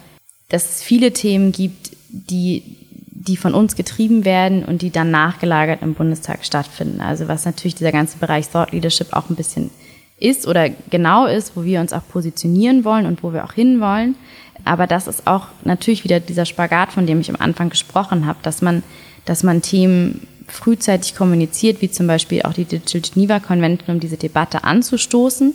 dass 0.50 0.70
es 0.70 0.84
viele 0.84 1.12
Themen 1.12 1.52
gibt, 1.52 1.92
die, 2.10 2.64
die 3.10 3.38
von 3.38 3.54
uns 3.54 3.76
getrieben 3.76 4.24
werden 4.24 4.64
und 4.64 4.82
die 4.82 4.92
dann 4.92 5.12
nachgelagert 5.12 5.82
im 5.82 5.94
Bundestag 5.96 6.46
stattfinden. 6.46 7.02
Also 7.02 7.28
was 7.28 7.46
natürlich 7.46 7.76
dieser 7.76 7.92
ganze 7.92 8.18
Bereich 8.18 8.50
Thought 8.50 8.72
Leadership 8.72 9.14
auch 9.14 9.30
ein 9.30 9.36
bisschen 9.36 9.72
ist 10.20 10.48
oder 10.48 10.70
genau 10.90 11.26
ist, 11.26 11.58
wo 11.58 11.64
wir 11.64 11.82
uns 11.82 11.92
auch 11.92 12.08
positionieren 12.08 12.86
wollen 12.86 13.06
und 13.06 13.24
wo 13.24 13.34
wir 13.34 13.44
auch 13.44 13.54
hinwollen. 13.54 14.16
Aber 14.64 14.88
das 14.88 15.08
ist 15.08 15.28
auch 15.28 15.48
natürlich 15.64 16.04
wieder 16.04 16.20
dieser 16.20 16.46
Spagat, 16.46 16.92
von 16.92 17.06
dem 17.06 17.20
ich 17.20 17.30
am 17.30 17.36
Anfang 17.40 17.70
gesprochen 17.70 18.26
habe, 18.26 18.40
dass 18.42 18.62
man, 18.62 18.84
dass 19.26 19.44
man 19.44 19.62
Themen 19.62 20.28
frühzeitig 20.56 21.16
kommuniziert, 21.16 21.82
wie 21.82 21.92
zum 21.92 22.08
Beispiel 22.08 22.44
auch 22.44 22.54
die 22.54 22.66
Digital 22.66 23.02
Geneva 23.02 23.40
Convention, 23.40 23.96
um 23.96 24.00
diese 24.00 24.18
Debatte 24.18 24.64
anzustoßen. 24.64 25.54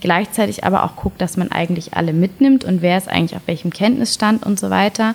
Gleichzeitig 0.00 0.64
aber 0.64 0.84
auch 0.84 0.96
guckt, 0.96 1.20
dass 1.20 1.36
man 1.36 1.50
eigentlich 1.50 1.94
alle 1.94 2.12
mitnimmt 2.12 2.64
und 2.64 2.82
wer 2.82 2.98
ist 2.98 3.08
eigentlich 3.08 3.36
auf 3.36 3.46
welchem 3.46 3.72
Kenntnisstand 3.72 4.44
und 4.44 4.58
so 4.58 4.70
weiter. 4.70 5.14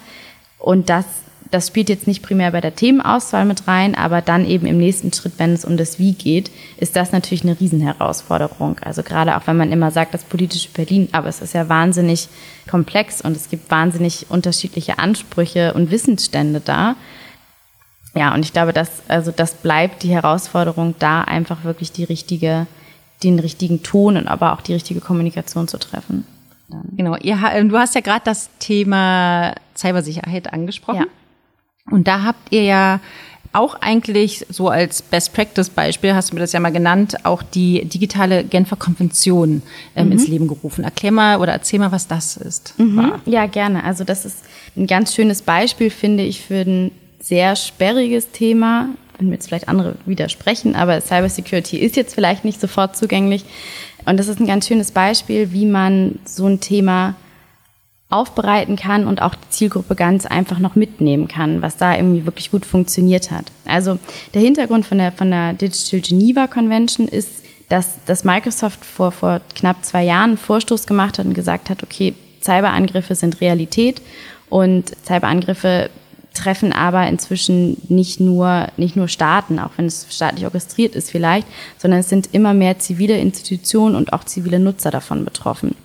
Und 0.59 0.89
das, 0.89 1.05
das 1.51 1.67
spielt 1.67 1.89
jetzt 1.89 2.07
nicht 2.07 2.21
primär 2.21 2.51
bei 2.51 2.59
der 2.59 2.75
Themenauswahl 2.75 3.45
mit 3.45 3.67
rein, 3.67 3.95
aber 3.95 4.21
dann 4.21 4.45
eben 4.45 4.65
im 4.65 4.77
nächsten 4.77 5.13
Schritt, 5.13 5.33
wenn 5.37 5.53
es 5.53 5.63
um 5.63 5.77
das 5.77 5.99
Wie 5.99 6.13
geht, 6.13 6.51
ist 6.77 6.95
das 6.95 7.11
natürlich 7.11 7.43
eine 7.43 7.59
Riesenherausforderung. 7.59 8.77
Also 8.79 9.03
gerade 9.03 9.37
auch 9.37 9.47
wenn 9.47 9.57
man 9.57 9.71
immer 9.71 9.91
sagt, 9.91 10.13
das 10.13 10.23
politische 10.23 10.69
Berlin, 10.69 11.07
aber 11.13 11.29
es 11.29 11.41
ist 11.41 11.53
ja 11.53 11.69
wahnsinnig 11.69 12.27
komplex 12.69 13.21
und 13.21 13.37
es 13.37 13.49
gibt 13.49 13.71
wahnsinnig 13.71 14.25
unterschiedliche 14.29 14.99
Ansprüche 14.99 15.73
und 15.73 15.91
Wissensstände 15.91 16.61
da 16.63 16.95
ja, 18.15 18.33
und 18.33 18.45
ich 18.45 18.53
glaube, 18.53 18.73
dass, 18.73 18.89
also 19.07 19.31
das 19.31 19.55
bleibt 19.55 20.03
die 20.03 20.09
Herausforderung, 20.09 20.95
da 20.99 21.21
einfach 21.21 21.63
wirklich 21.63 21.91
die 21.91 22.03
richtige, 22.03 22.67
den 23.23 23.39
richtigen 23.39 23.81
Ton 23.83 24.17
und 24.17 24.27
aber 24.27 24.53
auch 24.53 24.61
die 24.61 24.73
richtige 24.73 24.99
Kommunikation 24.99 25.67
zu 25.67 25.77
treffen. 25.77 26.25
Genau, 26.95 27.15
ihr, 27.17 27.35
du 27.35 27.77
hast 27.77 27.95
ja 27.95 28.01
gerade 28.01 28.21
das 28.23 28.49
Thema 28.59 29.53
Cybersicherheit 29.75 30.51
angesprochen. 30.51 31.05
Ja. 31.05 31.91
Und 31.91 32.07
da 32.07 32.23
habt 32.23 32.51
ihr 32.51 32.63
ja 32.63 32.99
auch 33.51 33.75
eigentlich 33.81 34.45
so 34.49 34.69
als 34.69 35.03
Best 35.03 35.33
Practice 35.33 35.69
Beispiel, 35.69 36.15
hast 36.15 36.31
du 36.31 36.35
mir 36.35 36.39
das 36.39 36.53
ja 36.53 36.59
mal 36.59 36.71
genannt, 36.71 37.23
auch 37.23 37.43
die 37.43 37.85
digitale 37.85 38.43
Genfer 38.43 38.77
Konvention 38.77 39.61
ähm, 39.95 40.07
mhm. 40.07 40.11
ins 40.13 40.27
Leben 40.27 40.47
gerufen. 40.47 40.83
Erklär 40.83 41.11
mal 41.11 41.39
oder 41.39 41.51
erzähl 41.51 41.79
mal, 41.79 41.91
was 41.91 42.07
das 42.07 42.37
ist. 42.37 42.73
Mhm. 42.79 43.13
Ja, 43.25 43.45
gerne. 43.45 43.83
Also 43.83 44.03
das 44.03 44.25
ist 44.25 44.39
ein 44.75 44.87
ganz 44.87 45.13
schönes 45.13 45.43
Beispiel, 45.43 45.91
finde 45.91 46.23
ich, 46.23 46.41
für 46.41 46.65
den 46.65 46.91
sehr 47.23 47.55
sperriges 47.55 48.31
Thema, 48.31 48.89
wenn 49.17 49.29
mir 49.29 49.35
jetzt 49.35 49.47
vielleicht 49.47 49.69
andere 49.69 49.95
widersprechen, 50.05 50.75
aber 50.75 50.99
Cybersecurity 50.99 51.77
ist 51.77 51.95
jetzt 51.95 52.13
vielleicht 52.13 52.43
nicht 52.43 52.59
sofort 52.59 52.97
zugänglich. 52.97 53.45
Und 54.05 54.17
das 54.19 54.27
ist 54.27 54.41
ein 54.41 54.47
ganz 54.47 54.67
schönes 54.67 54.91
Beispiel, 54.91 55.53
wie 55.53 55.65
man 55.65 56.19
so 56.25 56.45
ein 56.45 56.59
Thema 56.59 57.15
aufbereiten 58.09 58.75
kann 58.75 59.07
und 59.07 59.21
auch 59.21 59.35
die 59.35 59.49
Zielgruppe 59.49 59.95
ganz 59.95 60.25
einfach 60.25 60.59
noch 60.59 60.75
mitnehmen 60.75 61.27
kann, 61.29 61.61
was 61.61 61.77
da 61.77 61.95
irgendwie 61.95 62.25
wirklich 62.25 62.51
gut 62.51 62.65
funktioniert 62.65 63.31
hat. 63.31 63.45
Also 63.65 63.97
der 64.33 64.41
Hintergrund 64.41 64.85
von 64.85 64.97
der, 64.97 65.13
von 65.13 65.31
der 65.31 65.53
Digital 65.53 66.01
Geneva 66.01 66.47
Convention 66.47 67.07
ist, 67.07 67.29
dass, 67.69 68.03
dass 68.05 68.25
Microsoft 68.25 68.83
vor, 68.83 69.11
vor 69.11 69.41
knapp 69.55 69.83
zwei 69.83 70.03
Jahren 70.03 70.31
einen 70.31 70.37
Vorstoß 70.37 70.85
gemacht 70.85 71.17
hat 71.17 71.25
und 71.25 71.33
gesagt 71.33 71.69
hat, 71.69 71.81
okay, 71.81 72.13
Cyberangriffe 72.43 73.15
sind 73.15 73.39
Realität 73.39 74.01
und 74.49 74.91
Cyberangriffe 75.05 75.89
treffen 76.33 76.73
aber 76.73 77.07
inzwischen 77.07 77.77
nicht 77.89 78.19
nur, 78.19 78.67
nicht 78.77 78.95
nur 78.95 79.07
Staaten, 79.07 79.59
auch 79.59 79.71
wenn 79.77 79.85
es 79.85 80.07
staatlich 80.09 80.45
orchestriert 80.45 80.95
ist 80.95 81.11
vielleicht, 81.11 81.47
sondern 81.77 81.99
es 81.99 82.09
sind 82.09 82.29
immer 82.33 82.53
mehr 82.53 82.79
zivile 82.79 83.17
Institutionen 83.17 83.95
und 83.95 84.13
auch 84.13 84.23
zivile 84.23 84.59
Nutzer 84.59 84.91
davon 84.91 85.25
betroffen. 85.25 85.75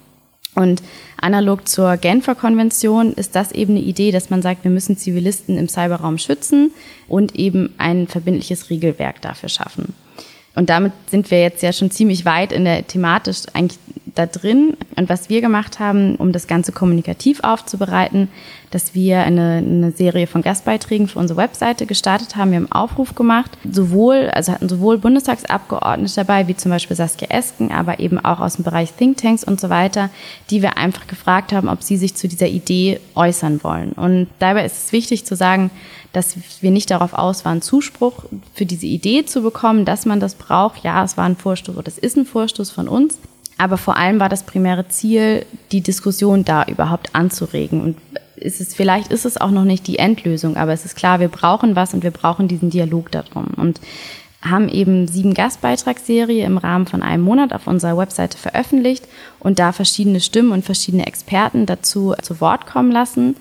Und 0.55 0.83
analog 1.21 1.69
zur 1.69 1.97
Genfer 1.99 2.35
Konvention 2.35 3.13
ist 3.13 3.37
das 3.37 3.53
eben 3.53 3.77
eine 3.77 3.85
Idee, 3.85 4.11
dass 4.11 4.31
man 4.31 4.43
sagt, 4.43 4.65
wir 4.65 4.71
müssen 4.71 4.97
Zivilisten 4.97 5.57
im 5.57 5.69
Cyberraum 5.69 6.19
schützen 6.19 6.73
und 7.07 7.37
eben 7.37 7.75
ein 7.79 8.09
verbindliches 8.09 8.71
Regelwerk 8.71 9.23
dafür 9.23 9.49
schaffen. 9.49 9.95
Und 10.57 10.71
damit 10.71 10.93
sind 11.09 11.31
wir 11.31 11.41
jetzt 11.41 11.63
ja 11.63 11.73
schon 11.73 11.93
ziemlich 11.93 12.25
weit 12.25 12.51
in 12.51 12.65
der 12.65 12.85
thematisch 12.85 13.43
eigentlich 13.53 13.79
da 14.19 14.27
drin. 14.27 14.77
Und 14.97 15.09
was 15.09 15.29
wir 15.29 15.41
gemacht 15.41 15.79
haben, 15.79 16.17
um 16.17 16.33
das 16.33 16.47
Ganze 16.47 16.73
kommunikativ 16.73 17.41
aufzubereiten, 17.43 18.29
dass 18.71 18.95
wir 18.95 19.21
eine, 19.21 19.63
eine 19.65 19.93
Serie 19.93 20.27
von 20.27 20.43
Gastbeiträgen 20.43 21.09
für 21.09 21.19
unsere 21.19 21.39
Webseite 21.39 21.87
gestartet 21.87 22.37
haben. 22.37 22.51
Wir 22.51 22.59
haben 22.59 22.73
Aufruf 22.73 23.15
gemacht, 23.15 23.51
sowohl, 23.71 24.31
also 24.31 24.53
hatten 24.53 24.69
sowohl 24.69 24.99
Bundestagsabgeordnete 24.99 26.15
dabei, 26.17 26.49
wie 26.49 26.57
zum 26.57 26.71
Beispiel 26.71 26.97
Saskia 26.97 27.29
Esken, 27.31 27.71
aber 27.73 28.01
eben 28.01 28.19
auch 28.19 28.41
aus 28.41 28.57
dem 28.57 28.65
Bereich 28.65 28.93
Thinktanks 28.93 29.45
und 29.45 29.61
so 29.61 29.71
weiter, 29.71 30.11
die 30.51 30.63
wir 30.63 30.77
einfach 30.77 31.07
gefragt 31.07 31.53
haben, 31.53 31.69
ob 31.69 31.83
sie 31.83 31.97
sich 31.97 32.15
zu 32.15 32.29
dieser 32.29 32.49
Idee 32.49 33.01
äußern 33.15 33.63
wollen. 33.63 33.93
Und 33.93 34.27
dabei 34.39 34.65
ist 34.65 34.87
es 34.87 34.93
wichtig 34.93 35.25
zu 35.25 35.37
sagen, 35.37 35.71
dass 36.13 36.37
wir 36.61 36.71
nicht 36.71 36.91
darauf 36.91 37.13
aus 37.13 37.45
waren, 37.45 37.63
Zuspruch 37.63 38.25
für 38.55 38.67
diese 38.67 38.87
Idee 38.87 39.25
zu 39.25 39.43
bekommen, 39.43 39.85
dass 39.85 40.07
man 40.07 40.21
das 40.21 40.35
braucht. 40.35 40.83
Ja, 40.83 41.05
es 41.05 41.17
war 41.17 41.25
ein 41.25 41.37
Vorstoß 41.37 41.77
oder 41.77 41.89
es 41.89 41.99
ist 41.99 42.17
ein 42.17 42.27
Vorstoß 42.27 42.71
von 42.71 42.89
uns. 42.89 43.19
Aber 43.59 43.77
vor 43.77 43.97
allem 43.97 44.21
war 44.21 44.29
das 44.29 44.45
primäre 44.45 44.89
Ziel, 44.89 45.45
die 45.73 45.81
Diskussion 45.81 46.45
da 46.45 46.65
überhaupt 46.65 47.15
anzuregen. 47.15 47.81
Und 47.81 47.97
ist 48.37 48.61
es, 48.61 48.75
vielleicht 48.75 49.13
ist 49.13 49.27
es 49.27 49.41
auch 49.41 49.51
noch 49.51 49.65
nicht 49.65 49.87
die 49.87 49.99
Endlösung, 49.99 50.57
aber 50.57 50.73
es 50.73 50.85
ist 50.85 50.97
klar, 50.97 51.19
wir 51.19 51.29
brauchen 51.29 51.75
was 51.77 51.93
und 51.93 52.05
wir 52.05 52.13
brauchen 52.13 52.47
diesen 52.47 52.71
Dialog 52.71 53.11
darum. 53.11 53.49
Und 53.57 53.81
haben 54.41 54.69
eben 54.69 55.09
sieben 55.09 55.35
Gastbeitragsserie 55.35 56.45
im 56.45 56.59
Rahmen 56.59 56.87
von 56.87 57.03
einem 57.03 57.25
Monat 57.25 57.53
auf 57.53 57.67
unserer 57.67 57.99
Webseite 57.99 58.39
veröffentlicht 58.39 59.05
und 59.41 59.59
da 59.59 59.73
verschiedene 59.73 60.21
Stimmen 60.21 60.53
und 60.53 60.65
verschiedene 60.65 61.07
Experten 61.07 61.67
dazu 61.67 62.15
zu 62.23 62.41
Wort 62.41 62.67
kommen 62.67 62.93
lassen 62.93 63.35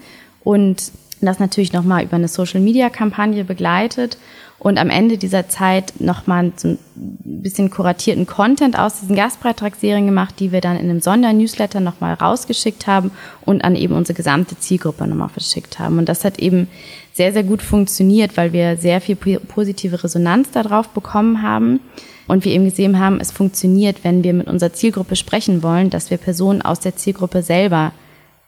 und 0.44 0.92
das 1.22 1.40
natürlich 1.40 1.74
nochmal 1.74 2.04
über 2.04 2.16
eine 2.16 2.28
Social-Media-Kampagne 2.28 3.44
begleitet 3.44 4.18
und 4.60 4.80
am 4.80 4.90
Ende 4.90 5.18
dieser 5.18 5.50
Zeit 5.50 5.94
nochmal 6.00 6.52
so 6.56 6.70
ein 6.70 6.80
bisschen 6.96 7.70
kuratierten 7.70 8.26
Content 8.26 8.78
aus 8.78 9.00
diesen 9.00 9.16
Gastbeitragsserien 9.16 10.08
gemacht, 10.08 10.36
die 10.40 10.52
wir 10.52 10.62
dann 10.62 10.78
in 10.78 10.90
einem 10.90 11.00
Sondernewsletter 11.00 11.80
nochmal 11.80 12.16
rausgeschickt 12.16 12.88
haben 12.88 13.12
und 13.46 13.64
an 13.64 13.76
eben 13.76 13.94
unsere 13.94 14.16
gesamte 14.16 14.58
Zielgruppe 14.58 15.06
nochmal 15.06 15.30
verschickt 15.30 15.78
haben. 15.78 16.00
Und 16.00 16.10
das 16.10 16.26
hat 16.26 16.40
eben 16.40 16.68
sehr, 17.14 17.34
sehr 17.34 17.44
gut 17.44 17.62
funktioniert, 17.62 18.36
weil 18.36 18.52
wir 18.52 18.78
sehr 18.78 19.00
viel 19.00 19.16
positive 19.16 20.04
Resonanz 20.04 20.50
darauf 20.52 20.90
bekommen 20.90 21.44
haben. 21.44 21.80
Und 22.28 22.44
wir 22.44 22.52
eben 22.52 22.66
gesehen 22.66 23.00
haben, 23.00 23.20
es 23.22 23.32
funktioniert, 23.32 24.04
wenn 24.04 24.24
wir 24.24 24.34
mit 24.34 24.48
unserer 24.48 24.74
Zielgruppe 24.74 25.16
sprechen 25.16 25.64
wollen, 25.64 25.90
dass 25.90 26.10
wir 26.10 26.18
Personen 26.18 26.62
aus 26.62 26.80
der 26.80 26.96
Zielgruppe 26.96 27.42
selber 27.42 27.94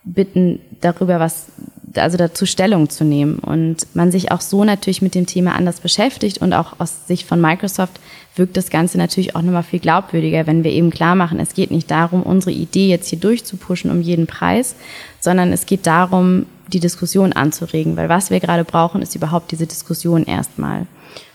bitten, 0.04 0.60
darüber 0.82 1.20
was 1.20 1.48
also 1.96 2.18
dazu 2.18 2.46
Stellung 2.46 2.90
zu 2.90 3.04
nehmen 3.04 3.40
und 3.40 3.88
man 3.94 4.12
sich 4.12 4.32
auch 4.32 4.42
so 4.42 4.64
natürlich 4.64 5.02
mit 5.02 5.16
dem 5.16 5.26
Thema 5.26 5.56
anders 5.56 5.80
beschäftigt 5.80 6.40
und 6.40 6.54
auch 6.54 6.80
aus 6.80 7.08
Sicht 7.08 7.28
von 7.28 7.42
Microsoft 7.42 8.00
wirkt 8.36 8.58
das 8.58 8.70
Ganze 8.70 8.98
natürlich 8.98 9.36
auch 9.36 9.42
nochmal 9.42 9.64
viel 9.64 9.80
glaubwürdiger, 9.80 10.48
wenn 10.48 10.64
wir 10.64 10.72
eben 10.72 10.92
klar 10.92 11.16
machen, 11.16 11.40
es 11.40 11.54
geht 11.54 11.72
nicht 11.72 11.90
darum, 11.90 12.24
unsere 12.24 12.52
Idee 12.52 12.88
jetzt 12.88 13.10
hier 13.10 13.20
durchzupuschen 13.20 13.92
um 13.92 14.02
jeden 14.02 14.28
Preis, 14.28 14.76
sondern 15.20 15.52
es 15.52 15.66
geht 15.66 15.88
darum, 15.88 16.46
die 16.68 16.80
Diskussion 16.80 17.34
anzuregen, 17.34 17.98
weil 17.98 18.10
was 18.10 18.30
wir 18.30 18.40
gerade 18.40 18.64
brauchen, 18.64 19.02
ist 19.02 19.16
überhaupt 19.16 19.52
diese 19.52 19.66
Diskussion 19.66 20.24
erstmal. 20.26 20.86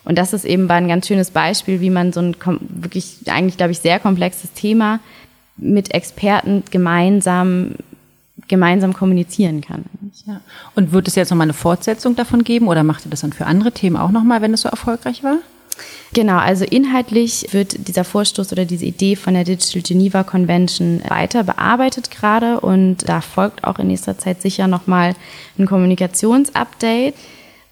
Und 0.04 0.18
das 0.18 0.32
ist 0.32 0.44
eben 0.44 0.70
ein 0.70 0.88
ganz 0.88 1.08
schönes 1.08 1.30
Beispiel, 1.30 1.80
wie 1.80 1.90
man 1.90 2.12
so 2.12 2.20
ein 2.20 2.36
wirklich 2.60 3.16
eigentlich, 3.26 3.56
glaube 3.56 3.72
ich, 3.72 3.80
sehr 3.80 3.98
komplexes 3.98 4.52
Thema 4.52 5.00
mit 5.56 5.94
Experten 5.94 6.62
gemeinsam 6.70 7.72
gemeinsam 8.48 8.92
kommunizieren 8.92 9.60
kann. 9.60 9.84
Ja. 10.26 10.40
Und 10.74 10.92
wird 10.92 11.08
es 11.08 11.14
jetzt 11.14 11.30
nochmal 11.30 11.46
eine 11.46 11.54
Fortsetzung 11.54 12.16
davon 12.16 12.44
geben 12.44 12.68
oder 12.68 12.82
macht 12.82 13.06
ihr 13.06 13.10
das 13.10 13.20
dann 13.20 13.32
für 13.32 13.46
andere 13.46 13.72
Themen 13.72 13.96
auch 13.96 14.10
nochmal, 14.10 14.42
wenn 14.42 14.54
es 14.54 14.62
so 14.62 14.68
erfolgreich 14.68 15.22
war? 15.22 15.38
Genau, 16.12 16.36
also 16.36 16.64
inhaltlich 16.64 17.48
wird 17.50 17.88
dieser 17.88 18.04
Vorstoß 18.04 18.52
oder 18.52 18.64
diese 18.64 18.84
Idee 18.84 19.16
von 19.16 19.34
der 19.34 19.42
Digital 19.42 19.82
Geneva 19.82 20.22
Convention 20.22 21.02
weiter 21.08 21.42
bearbeitet 21.42 22.12
gerade 22.12 22.60
und 22.60 23.08
da 23.08 23.20
folgt 23.20 23.64
auch 23.64 23.80
in 23.80 23.88
nächster 23.88 24.16
Zeit 24.16 24.40
sicher 24.40 24.68
nochmal 24.68 25.16
ein 25.58 25.66
Kommunikationsupdate. 25.66 27.14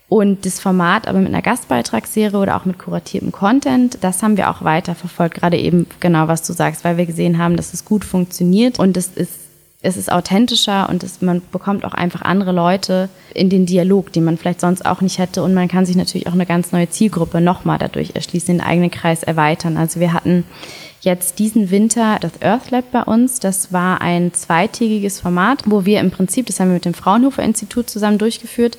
Und 0.09 0.45
das 0.45 0.61
Format 0.61 1.09
aber 1.09 1.21
mit 1.21 1.29
einer 1.29 1.41
Gastbeitragsserie 1.41 2.37
oder 2.37 2.57
auch 2.57 2.67
mit 2.67 2.79
kuratiertem 2.79 3.33
Content, 3.33 3.97
das 4.02 4.23
haben 4.23 4.37
wir 4.37 4.50
auch 4.50 4.62
weiter 4.62 4.95
verfolgt, 4.95 5.37
gerade 5.37 5.57
eben 5.57 5.87
genau, 6.00 6.29
was 6.29 6.43
du 6.43 6.52
sagst, 6.52 6.85
weil 6.85 6.99
wir 6.99 7.07
gesehen 7.07 7.38
haben, 7.38 7.57
dass 7.57 7.73
es 7.73 7.87
gut 7.87 8.05
funktioniert 8.05 8.79
und 8.79 8.99
es 8.99 9.07
ist 9.07 9.33
es 9.82 9.96
ist 9.96 10.12
authentischer 10.12 10.88
und 10.88 11.02
es, 11.02 11.20
man 11.22 11.42
bekommt 11.50 11.84
auch 11.84 11.94
einfach 11.94 12.22
andere 12.22 12.52
Leute 12.52 13.08
in 13.34 13.50
den 13.50 13.66
Dialog, 13.66 14.12
die 14.12 14.20
man 14.20 14.38
vielleicht 14.38 14.60
sonst 14.60 14.86
auch 14.86 15.00
nicht 15.00 15.18
hätte. 15.18 15.42
Und 15.42 15.54
man 15.54 15.66
kann 15.66 15.86
sich 15.86 15.96
natürlich 15.96 16.28
auch 16.28 16.34
eine 16.34 16.46
ganz 16.46 16.70
neue 16.70 16.88
Zielgruppe 16.88 17.40
nochmal 17.40 17.78
dadurch 17.78 18.14
erschließen, 18.14 18.58
den 18.58 18.64
eigenen 18.64 18.92
Kreis 18.92 19.24
erweitern. 19.24 19.76
Also 19.76 19.98
wir 19.98 20.12
hatten 20.12 20.44
jetzt 21.02 21.40
diesen 21.40 21.71
Winter 21.71 22.18
das 22.21 22.40
Earth 22.40 22.71
Lab 22.71 22.90
bei 22.92 23.02
uns. 23.02 23.40
Das 23.40 23.73
war 23.73 24.00
ein 24.00 24.32
zweitägiges 24.32 25.21
Format, 25.21 25.64
wo 25.66 25.85
wir 25.85 26.00
im 26.00 26.11
Prinzip, 26.11 26.47
das 26.47 26.61
haben 26.61 26.68
wir 26.68 26.75
mit 26.75 26.85
dem 26.85 26.94
Fraunhofer 26.94 27.42
Institut 27.42 27.90
zusammen 27.90 28.18
durchgeführt. 28.18 28.78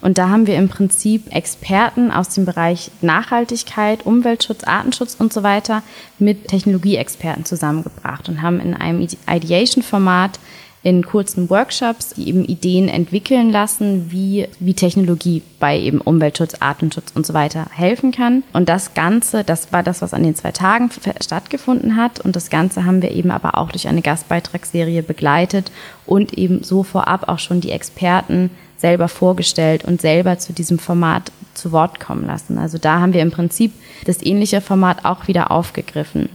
Und 0.00 0.16
da 0.16 0.28
haben 0.28 0.46
wir 0.46 0.56
im 0.56 0.68
Prinzip 0.68 1.34
Experten 1.34 2.10
aus 2.12 2.28
dem 2.28 2.44
Bereich 2.44 2.90
Nachhaltigkeit, 3.00 4.06
Umweltschutz, 4.06 4.64
Artenschutz 4.64 5.16
und 5.18 5.32
so 5.32 5.42
weiter 5.42 5.82
mit 6.18 6.46
Technologieexperten 6.48 7.44
zusammengebracht 7.44 8.28
und 8.28 8.40
haben 8.40 8.60
in 8.60 8.74
einem 8.74 9.06
Ideation-Format 9.28 10.38
in 10.84 11.04
kurzen 11.04 11.48
Workshops 11.50 12.10
die 12.10 12.28
eben 12.28 12.44
Ideen 12.44 12.88
entwickeln 12.88 13.50
lassen, 13.50 14.12
wie, 14.12 14.46
wie 14.60 14.74
Technologie 14.74 15.42
bei 15.58 15.78
eben 15.78 16.00
Umweltschutz, 16.00 16.56
Artenschutz 16.60 17.10
und 17.14 17.26
so 17.26 17.32
weiter 17.32 17.66
helfen 17.72 18.12
kann. 18.12 18.44
Und 18.52 18.68
das 18.68 18.92
Ganze, 18.92 19.44
das 19.44 19.72
war 19.72 19.82
das, 19.82 20.02
was 20.02 20.12
an 20.12 20.22
den 20.22 20.34
zwei 20.34 20.52
Tagen 20.52 20.90
stattgefunden 21.22 21.96
hat. 21.96 22.20
Und 22.20 22.36
das 22.36 22.50
Ganze 22.50 22.84
haben 22.84 23.00
wir 23.00 23.12
eben 23.12 23.30
aber 23.30 23.56
auch 23.56 23.72
durch 23.72 23.88
eine 23.88 24.02
Gastbeitragsserie 24.02 25.02
begleitet 25.02 25.72
und 26.04 26.34
eben 26.34 26.62
so 26.62 26.82
vorab 26.82 27.28
auch 27.28 27.38
schon 27.38 27.62
die 27.62 27.70
Experten 27.70 28.50
selber 28.76 29.08
vorgestellt 29.08 29.84
und 29.84 30.02
selber 30.02 30.38
zu 30.38 30.52
diesem 30.52 30.78
Format 30.78 31.32
zu 31.54 31.72
Wort 31.72 31.98
kommen 31.98 32.26
lassen. 32.26 32.58
Also 32.58 32.76
da 32.76 33.00
haben 33.00 33.14
wir 33.14 33.22
im 33.22 33.30
Prinzip 33.30 33.72
das 34.04 34.22
ähnliche 34.22 34.60
Format 34.60 35.06
auch 35.06 35.28
wieder 35.28 35.50
aufgegriffen. 35.50 36.28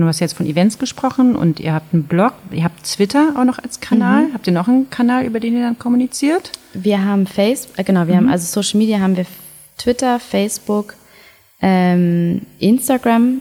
Du 0.00 0.06
hast 0.06 0.20
jetzt 0.20 0.36
von 0.36 0.46
Events 0.46 0.78
gesprochen 0.78 1.34
und 1.34 1.58
ihr 1.58 1.74
habt 1.74 1.92
einen 1.92 2.04
Blog, 2.04 2.34
ihr 2.52 2.62
habt 2.62 2.84
Twitter 2.84 3.34
auch 3.36 3.44
noch 3.44 3.58
als 3.58 3.80
Kanal. 3.80 4.28
Mhm. 4.28 4.34
Habt 4.34 4.46
ihr 4.46 4.52
noch 4.52 4.68
einen 4.68 4.88
Kanal, 4.90 5.24
über 5.24 5.40
den 5.40 5.56
ihr 5.56 5.62
dann 5.62 5.78
kommuniziert? 5.78 6.52
Wir 6.72 7.04
haben 7.04 7.26
Facebook, 7.26 7.76
äh, 7.78 7.82
genau, 7.82 8.06
wir 8.06 8.14
mhm. 8.14 8.18
haben 8.18 8.28
also 8.28 8.46
Social 8.46 8.78
Media 8.78 9.00
haben 9.00 9.16
wir 9.16 9.26
Twitter, 9.76 10.20
Facebook, 10.20 10.94
ähm, 11.60 12.42
Instagram 12.60 13.40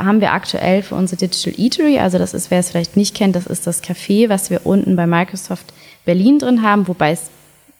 haben 0.00 0.20
wir 0.20 0.32
aktuell 0.32 0.82
für 0.82 0.96
unsere 0.96 1.16
Digital 1.20 1.54
Eatery. 1.56 2.00
Also 2.00 2.18
das 2.18 2.34
ist, 2.34 2.50
wer 2.50 2.58
es 2.58 2.70
vielleicht 2.70 2.96
nicht 2.96 3.14
kennt, 3.14 3.36
das 3.36 3.46
ist 3.46 3.64
das 3.64 3.80
Café, 3.80 4.28
was 4.28 4.50
wir 4.50 4.66
unten 4.66 4.96
bei 4.96 5.06
Microsoft 5.06 5.72
Berlin 6.04 6.40
drin 6.40 6.62
haben, 6.62 6.88
wobei 6.88 7.12
es 7.12 7.30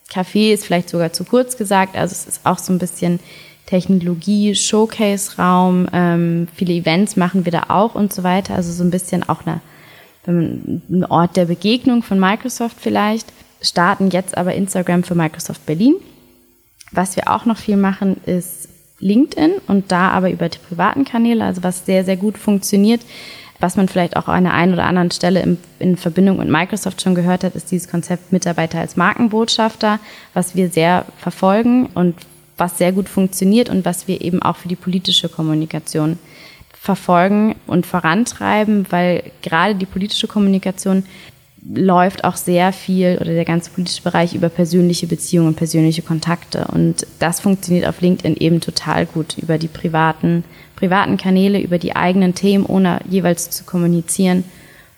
Café 0.08 0.52
ist 0.52 0.64
vielleicht 0.64 0.88
sogar 0.88 1.12
zu 1.12 1.24
kurz 1.24 1.56
gesagt. 1.56 1.96
Also 1.96 2.12
es 2.12 2.26
ist 2.26 2.40
auch 2.44 2.58
so 2.58 2.72
ein 2.72 2.78
bisschen 2.78 3.18
Technologie, 3.68 4.54
Showcase-Raum, 4.54 5.88
ähm, 5.92 6.48
viele 6.54 6.72
Events 6.72 7.16
machen 7.16 7.44
wir 7.44 7.52
da 7.52 7.64
auch 7.68 7.94
und 7.94 8.14
so 8.14 8.22
weiter. 8.22 8.54
Also 8.54 8.72
so 8.72 8.82
ein 8.82 8.90
bisschen 8.90 9.28
auch 9.28 9.42
eine, 9.44 9.60
ein 10.26 11.04
Ort 11.06 11.36
der 11.36 11.44
Begegnung 11.44 12.02
von 12.02 12.18
Microsoft 12.18 12.78
vielleicht. 12.80 13.30
Starten 13.60 14.08
jetzt 14.08 14.38
aber 14.38 14.54
Instagram 14.54 15.02
für 15.02 15.14
Microsoft 15.14 15.66
Berlin. 15.66 15.96
Was 16.92 17.16
wir 17.16 17.28
auch 17.28 17.44
noch 17.44 17.58
viel 17.58 17.76
machen, 17.76 18.16
ist 18.24 18.70
LinkedIn 19.00 19.56
und 19.66 19.92
da 19.92 20.12
aber 20.12 20.30
über 20.30 20.48
die 20.48 20.58
privaten 20.58 21.04
Kanäle, 21.04 21.44
also 21.44 21.62
was 21.62 21.84
sehr, 21.84 22.04
sehr 22.04 22.16
gut 22.16 22.38
funktioniert. 22.38 23.02
Was 23.60 23.76
man 23.76 23.88
vielleicht 23.88 24.16
auch 24.16 24.28
an 24.28 24.44
der 24.44 24.54
einen 24.54 24.72
oder 24.72 24.84
anderen 24.84 25.10
Stelle 25.10 25.42
in, 25.42 25.58
in 25.78 25.98
Verbindung 25.98 26.38
mit 26.38 26.48
Microsoft 26.48 27.02
schon 27.02 27.14
gehört 27.14 27.44
hat, 27.44 27.54
ist 27.54 27.70
dieses 27.70 27.90
Konzept 27.90 28.32
Mitarbeiter 28.32 28.78
als 28.78 28.96
Markenbotschafter, 28.96 29.98
was 30.32 30.54
wir 30.54 30.70
sehr 30.70 31.04
verfolgen 31.18 31.90
und 31.94 32.14
was 32.58 32.78
sehr 32.78 32.92
gut 32.92 33.08
funktioniert 33.08 33.70
und 33.70 33.84
was 33.84 34.08
wir 34.08 34.20
eben 34.20 34.42
auch 34.42 34.56
für 34.56 34.68
die 34.68 34.76
politische 34.76 35.28
Kommunikation 35.28 36.18
verfolgen 36.72 37.56
und 37.66 37.86
vorantreiben, 37.86 38.86
weil 38.90 39.24
gerade 39.42 39.74
die 39.74 39.86
politische 39.86 40.28
Kommunikation 40.28 41.04
läuft 41.74 42.24
auch 42.24 42.36
sehr 42.36 42.72
viel 42.72 43.18
oder 43.20 43.32
der 43.32 43.44
ganze 43.44 43.70
politische 43.70 44.02
Bereich 44.02 44.34
über 44.34 44.48
persönliche 44.48 45.06
Beziehungen, 45.06 45.54
persönliche 45.54 46.02
Kontakte. 46.02 46.66
Und 46.72 47.06
das 47.18 47.40
funktioniert 47.40 47.86
auf 47.86 48.00
LinkedIn 48.00 48.36
eben 48.36 48.60
total 48.60 49.06
gut 49.06 49.36
über 49.38 49.58
die 49.58 49.68
privaten 49.68 50.44
privaten 50.78 51.16
Kanäle, 51.16 51.60
über 51.60 51.78
die 51.78 51.96
eigenen 51.96 52.34
Themen, 52.34 52.64
ohne 52.64 53.00
jeweils 53.10 53.50
zu 53.50 53.64
kommunizieren 53.64 54.44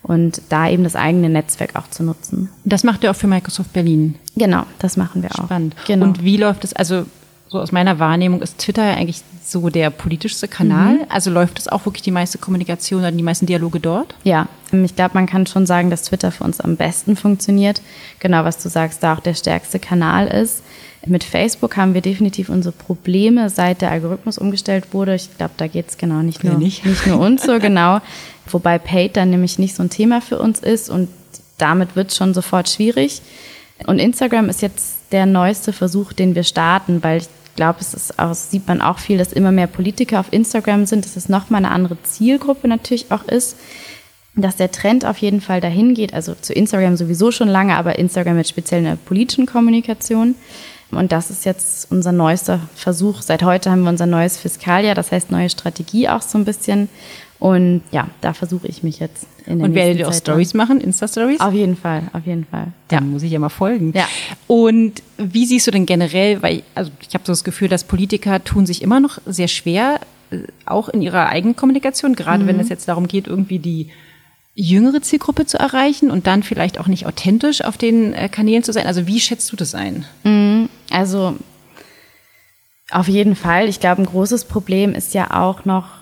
und 0.03 0.43
da 0.51 0.69
eben 0.69 0.85
das 0.85 0.95
eigene 0.95 1.31
Netzwerk 1.31 1.75
auch 1.75 1.89
zu 1.89 2.03
nutzen. 2.03 2.51
Das 2.65 2.85
macht 2.85 3.03
ihr 3.03 3.11
auch 3.11 3.17
für 3.17 3.27
Microsoft 3.27 3.73
Berlin. 3.73 4.17
Genau, 4.37 4.65
das 4.79 4.99
machen 4.99 5.23
wir 5.23 5.31
auch. 5.33 5.47
Spannend. 5.47 5.75
Genau. 5.87 6.05
Und 6.05 6.23
wie 6.23 6.37
läuft 6.37 6.65
es, 6.65 6.75
also 6.75 7.07
so 7.51 7.59
aus 7.59 7.73
meiner 7.73 7.99
Wahrnehmung 7.99 8.43
ist 8.43 8.59
Twitter 8.59 8.85
ja 8.85 8.95
eigentlich 8.95 9.23
so 9.45 9.71
der 9.71 9.91
politischste 9.91 10.47
Kanal. 10.47 10.95
Mhm. 10.95 11.05
Also 11.09 11.31
läuft 11.31 11.59
es 11.59 11.67
auch 11.67 11.85
wirklich 11.85 12.03
die 12.03 12.13
meiste 12.13 12.39
Kommunikation 12.39 13.01
oder 13.01 13.11
die 13.11 13.25
meisten 13.25 13.47
Dialoge 13.47 13.81
dort? 13.81 14.15
Ja, 14.23 14.47
ich 14.71 14.95
glaube, 14.95 15.15
man 15.15 15.27
kann 15.27 15.47
schon 15.47 15.67
sagen, 15.67 15.91
dass 15.91 16.03
Twitter 16.03 16.31
für 16.31 16.45
uns 16.45 16.61
am 16.61 16.77
besten 16.77 17.17
funktioniert. 17.17 17.83
Genau, 18.21 18.45
was 18.45 18.63
du 18.63 18.69
sagst, 18.69 19.03
da 19.03 19.15
auch 19.15 19.21
der 19.21 19.35
stärkste 19.35 19.81
Kanal 19.81 20.29
ist. 20.29 20.63
Mit 21.07 21.25
Facebook 21.25 21.77
haben 21.77 21.95
wir 21.95 22.03
definitiv 22.03 22.51
unsere 22.51 22.73
Probleme, 22.73 23.51
seit 23.51 23.81
der 23.81 23.91
Algorithmus 23.91 24.39
umgestellt 24.39 24.93
wurde. 24.93 25.17
Ich 25.17 25.37
glaube, 25.37 25.55
da 25.57 25.67
geht 25.67 25.89
es 25.89 25.99
genau 25.99 26.23
nicht 26.23 26.45
nur, 26.45 26.55
nicht. 26.55 26.87
nicht 26.87 27.07
nur 27.07 27.19
uns 27.19 27.43
so, 27.43 27.59
genau. 27.61 28.01
Wobei 28.49 28.79
Paid 28.79 29.17
dann 29.17 29.31
nämlich 29.31 29.59
nicht 29.59 29.75
so 29.75 29.83
ein 29.83 29.91
Thema 29.91 30.21
für 30.21 30.39
uns 30.39 30.61
ist 30.61 30.89
und 30.89 31.09
damit 31.59 31.97
wird 31.97 32.11
es 32.11 32.17
schon 32.17 32.33
sofort 32.33 32.69
schwierig. 32.69 33.23
Und 33.87 33.99
Instagram 33.99 34.49
ist 34.49 34.63
jetzt 34.63 34.99
der 35.11 35.27
neueste 35.27 35.73
Versuch, 35.73 36.13
den 36.13 36.35
wir 36.35 36.45
starten, 36.45 37.03
weil 37.03 37.19
ich 37.19 37.29
glaube, 37.61 37.81
es 37.81 37.93
ist 37.93 38.19
auch, 38.19 38.33
sieht 38.33 38.67
man 38.67 38.81
auch 38.81 38.99
viel, 38.99 39.19
dass 39.19 39.35
immer 39.35 39.53
mehr 39.53 39.67
Politiker 39.67 40.19
auf 40.19 40.33
Instagram 40.33 40.87
sind, 40.87 41.05
dass 41.05 41.17
es 41.17 41.29
nochmal 41.29 41.63
eine 41.63 41.75
andere 41.75 42.03
Zielgruppe 42.03 42.69
natürlich 42.69 43.13
auch 43.13 43.29
ist 43.29 43.57
dass 44.37 44.57
der 44.57 44.71
Trend 44.71 45.05
auf 45.05 45.19
jeden 45.19 45.41
Fall 45.41 45.61
dahin 45.61 45.93
geht, 45.93 46.15
also 46.15 46.35
zu 46.41 46.53
Instagram 46.53 46.97
sowieso 46.97 47.33
schon 47.33 47.49
lange, 47.49 47.77
aber 47.77 47.99
Instagram 47.99 48.37
mit 48.37 48.49
speziell 48.49 48.81
einer 48.81 48.97
politischen 48.97 49.45
Kommunikation. 49.45 50.37
Und 50.91 51.13
das 51.13 51.31
ist 51.31 51.45
jetzt 51.45 51.91
unser 51.91 52.13
neuester 52.13 52.61
Versuch. 52.75 53.23
Seit 53.23 53.43
heute 53.43 53.71
haben 53.71 53.83
wir 53.83 53.91
unser 53.91 54.07
neues 54.07 54.39
Fiskaljahr, 54.39 54.95
das 54.95 55.13
heißt 55.13 55.31
neue 55.31 55.51
Strategie 55.51 56.09
auch 56.09 56.23
so 56.23 56.39
ein 56.39 56.45
bisschen. 56.45 56.89
Und 57.39 57.83
ja, 57.91 58.09
da 58.21 58.35
versuche 58.35 58.69
ich 58.69 58.83
mich 58.83 58.99
jetzt 58.99 59.27
in 59.47 59.59
der 59.59 59.69
Und 59.69 59.75
werdet 59.75 59.99
ihr 59.99 60.09
auch 60.09 60.13
Stories 60.13 60.53
machen, 60.53 60.81
Insta-Stories? 60.81 61.41
Auf 61.41 61.55
jeden 61.55 61.75
Fall, 61.75 62.03
auf 62.13 62.27
jeden 62.27 62.45
Fall. 62.45 62.69
Dann 62.89 63.05
ja. 63.05 63.11
muss 63.11 63.23
ich 63.23 63.33
ja 63.33 63.39
mal 63.39 63.49
folgen. 63.49 63.93
Ja. 63.95 64.07
Und 64.47 65.03
wie 65.17 65.47
siehst 65.47 65.67
du 65.67 65.71
denn 65.71 65.87
generell, 65.87 66.43
weil 66.43 66.63
also 66.75 66.91
ich 67.01 67.15
habe 67.15 67.25
so 67.25 67.33
das 67.33 67.43
Gefühl, 67.43 67.69
dass 67.69 67.85
Politiker 67.85 68.45
tun 68.45 68.67
sich 68.67 68.83
immer 68.83 69.01
noch 69.01 69.19
sehr 69.25 69.49
schwer, 69.49 70.01
äh, 70.31 70.39
auch 70.67 70.91
in 70.91 71.01
ihrer 71.01 71.31
eigenen 71.31 71.57
Kommunikation, 71.57 72.15
gerade 72.15 72.45
mhm. 72.45 72.49
wenn 72.49 72.61
es 72.61 72.69
jetzt 72.69 72.89
darum 72.89 73.09
geht, 73.09 73.27
irgendwie 73.27 73.59
die 73.59 73.89
jüngere 74.55 75.01
Zielgruppe 75.01 75.47
zu 75.47 75.59
erreichen 75.59 76.11
und 76.11 76.27
dann 76.27 76.43
vielleicht 76.43 76.79
auch 76.79 76.87
nicht 76.87 77.07
authentisch 77.07 77.65
auf 77.65 77.79
den 77.79 78.13
äh, 78.13 78.29
Kanälen 78.29 78.63
zu 78.63 78.73
sein? 78.73 78.87
Also 78.87 79.07
wie 79.07 79.21
schätzt 79.21 79.51
du 79.51 79.57
das 79.57 79.75
ein? 79.75 80.05
Mhm. 80.25 80.50
Also 80.91 81.37
auf 82.91 83.09
jeden 83.09 83.37
Fall. 83.37 83.69
Ich 83.69 83.81
glaube, 83.81 84.03
ein 84.03 84.07
großes 84.07 84.45
Problem 84.45 84.95
ist 84.95 85.15
ja 85.15 85.31
auch 85.31 85.65
noch 85.65 86.01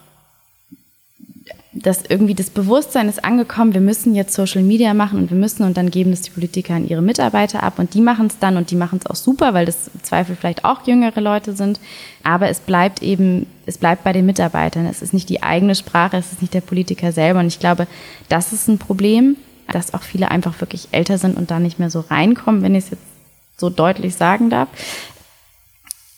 dass 1.83 2.03
irgendwie 2.09 2.35
das 2.35 2.51
Bewusstsein 2.51 3.09
ist 3.09 3.25
angekommen, 3.25 3.75
wir 3.75 3.81
müssen 3.81 4.15
jetzt 4.15 4.35
Social 4.35 4.63
Media 4.63 4.95
machen 4.95 5.19
und 5.19 5.31
wir 5.31 5.37
müssen 5.37 5.65
und 5.65 5.77
dann 5.77 5.91
geben 5.91 6.11
das 6.11 6.23
die 6.23 6.31
Politiker 6.31 6.75
an 6.75 6.89
ihre 6.89 7.03
Mitarbeiter 7.03 7.63
ab 7.63 7.79
und 7.79 7.95
die 7.95 8.01
machen 8.01 8.27
es 8.27 8.39
dann 8.39 8.57
und 8.57 8.71
die 8.71 8.77
machen 8.77 8.99
es 9.03 9.07
auch 9.07 9.15
super, 9.15 9.55
weil 9.55 9.67
das 9.67 9.91
im 9.93 10.03
Zweifel 10.03 10.37
vielleicht 10.37 10.65
auch 10.65 10.87
jüngere 10.87 11.21
Leute 11.21 11.55
sind. 11.55 11.81
Aber 12.25 12.49
es 12.49 12.61
bleibt 12.61 13.03
eben, 13.03 13.47
es 13.67 13.79
bleibt 13.79 14.05
bei 14.05 14.13
den 14.13 14.27
Mitarbeitern. 14.27 14.87
Es 14.87 15.03
ist 15.03 15.15
nicht 15.15 15.29
die 15.29 15.43
eigene 15.43 15.75
Sprache, 15.75 16.17
es 16.17 16.33
ist 16.33 16.43
nicht 16.43 16.55
der 16.55 16.61
Politiker 16.61 17.13
selber. 17.13 17.41
Und 17.41 17.47
ich 17.47 17.61
glaube, 17.61 17.87
das 18.29 18.53
ist 18.53 18.69
ein 18.69 18.79
Problem, 18.79 19.37
dass 19.71 19.95
auch 19.95 20.03
viele 20.03 20.31
einfach 20.31 20.61
wirklich 20.61 20.89
älter 20.93 21.19
sind 21.19 21.37
und 21.37 21.51
da 21.51 21.59
nicht 21.59 21.79
mehr 21.79 21.91
so 21.91 22.01
reinkommen, 22.01 22.63
wenn 22.63 22.75
ich 22.75 22.85
es 22.85 22.91
jetzt 22.91 23.18
so 23.59 23.69
deutlich 23.69 24.15
sagen 24.15 24.49
darf. 24.49 24.69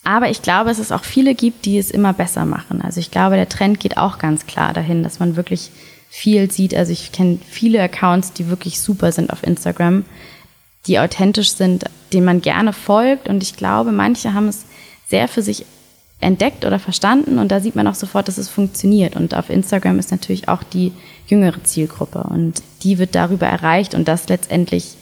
Aber 0.05 0.31
ich 0.31 0.43
glaube, 0.43 0.71
es 0.71 0.93
auch 0.93 1.05
viele 1.05 1.35
gibt, 1.35 1.65
die 1.65 1.79
es 1.79 1.91
immer 1.91 2.13
besser 2.13 2.45
machen. 2.45 2.81
Also 2.81 3.01
ich 3.01 3.11
glaube, 3.11 3.37
der 3.37 3.49
Trend 3.49 3.81
geht 3.81 3.97
auch 3.97 4.19
ganz 4.19 4.47
klar 4.47 4.73
dahin, 4.73 5.03
dass 5.03 5.21
man 5.21 5.37
wirklich 5.37 5.71
viel 6.09 6.51
sieht. 6.51 6.75
Also 6.75 6.93
ich 6.93 7.13
kenne 7.13 7.39
viele 7.49 7.83
Accounts, 7.83 8.33
die 8.33 8.49
wirklich 8.49 8.81
super 8.81 9.13
sind 9.13 9.33
auf 9.33 9.43
Instagram, 9.43 10.05
die 10.87 10.99
authentisch 10.99 11.53
sind, 11.53 11.85
denen 12.13 12.25
man 12.25 12.41
gerne 12.41 12.73
folgt. 12.73 13.29
Und 13.29 13.43
ich 13.43 13.57
glaube, 13.57 13.93
manche 13.93 14.33
haben 14.33 14.49
es 14.49 14.65
sehr 15.07 15.29
für 15.29 15.43
sich 15.43 15.67
entdeckt 16.21 16.65
oder 16.65 16.79
verstanden 16.79 17.39
und 17.39 17.51
da 17.51 17.61
sieht 17.61 17.75
man 17.77 17.87
auch 17.87 17.95
sofort, 17.95 18.29
dass 18.29 18.39
es 18.39 18.49
funktioniert. 18.49 19.17
Und 19.17 19.35
auf 19.35 19.49
Instagram 19.49 19.99
ist 19.99 20.11
natürlich 20.11 20.49
auch 20.49 20.63
die 20.63 20.93
jüngere 21.27 21.63
Zielgruppe 21.65 22.25
und 22.25 22.63
die 22.83 22.99
wird 22.99 23.15
darüber 23.15 23.47
erreicht 23.47 23.95
und 23.95 24.07
das 24.07 24.29
letztendlich 24.29 24.97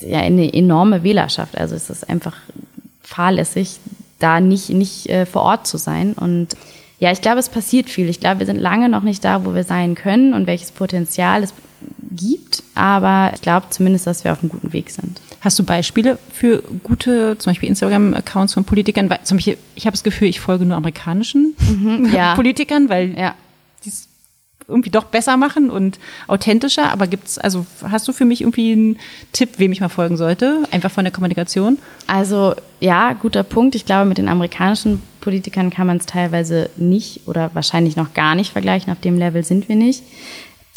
ja 0.00 0.18
eine 0.18 0.52
enorme 0.52 1.02
Wählerschaft. 1.02 1.56
Also 1.56 1.74
es 1.74 1.90
ist 1.90 2.08
einfach 2.08 2.36
fahrlässig, 3.02 3.78
da 4.18 4.40
nicht, 4.40 4.70
nicht 4.70 5.08
äh, 5.08 5.26
vor 5.26 5.42
Ort 5.42 5.66
zu 5.66 5.76
sein. 5.76 6.14
Und 6.14 6.56
ja, 6.98 7.12
ich 7.12 7.20
glaube, 7.20 7.38
es 7.38 7.48
passiert 7.48 7.90
viel. 7.90 8.08
Ich 8.08 8.20
glaube, 8.20 8.40
wir 8.40 8.46
sind 8.46 8.60
lange 8.60 8.88
noch 8.88 9.02
nicht 9.02 9.24
da, 9.24 9.44
wo 9.44 9.54
wir 9.54 9.64
sein 9.64 9.94
können 9.94 10.32
und 10.32 10.46
welches 10.46 10.72
Potenzial 10.72 11.42
es 11.42 11.52
gibt. 12.10 12.62
Aber 12.74 13.32
ich 13.34 13.42
glaube 13.42 13.66
zumindest, 13.70 14.06
dass 14.06 14.24
wir 14.24 14.32
auf 14.32 14.42
einem 14.42 14.50
guten 14.50 14.72
Weg 14.72 14.90
sind. 14.90 15.20
Hast 15.40 15.58
du 15.58 15.64
Beispiele 15.64 16.18
für 16.32 16.62
gute, 16.82 17.36
zum 17.38 17.50
Beispiel 17.50 17.68
Instagram-Accounts 17.68 18.54
von 18.54 18.64
Politikern? 18.64 19.10
Weil, 19.10 19.20
zum 19.24 19.36
Beispiel, 19.36 19.58
ich 19.74 19.84
habe 19.86 19.92
das 19.92 20.02
Gefühl, 20.02 20.28
ich 20.28 20.40
folge 20.40 20.64
nur 20.64 20.76
amerikanischen 20.76 21.54
mhm, 21.58 22.10
ja. 22.14 22.34
Politikern, 22.34 22.88
weil 22.88 23.16
ja. 23.18 23.34
Irgendwie 24.66 24.90
doch 24.90 25.04
besser 25.04 25.36
machen 25.36 25.70
und 25.70 25.98
authentischer. 26.26 26.90
Aber 26.90 27.06
gibt's, 27.06 27.38
also 27.38 27.66
hast 27.82 28.08
du 28.08 28.12
für 28.12 28.24
mich 28.24 28.40
irgendwie 28.40 28.72
einen 28.72 28.98
Tipp, 29.32 29.58
wem 29.58 29.72
ich 29.72 29.80
mal 29.80 29.88
folgen 29.88 30.16
sollte? 30.16 30.64
Einfach 30.70 30.90
von 30.90 31.04
der 31.04 31.12
Kommunikation? 31.12 31.78
Also 32.06 32.54
ja, 32.80 33.12
guter 33.12 33.42
Punkt. 33.42 33.74
Ich 33.74 33.84
glaube, 33.84 34.08
mit 34.08 34.18
den 34.18 34.28
amerikanischen 34.28 35.02
Politikern 35.20 35.70
kann 35.70 35.86
man 35.86 35.98
es 35.98 36.06
teilweise 36.06 36.70
nicht 36.76 37.22
oder 37.26 37.50
wahrscheinlich 37.54 37.96
noch 37.96 38.14
gar 38.14 38.34
nicht 38.34 38.52
vergleichen. 38.52 38.92
Auf 38.92 39.00
dem 39.00 39.18
Level 39.18 39.44
sind 39.44 39.68
wir 39.68 39.76
nicht. 39.76 40.02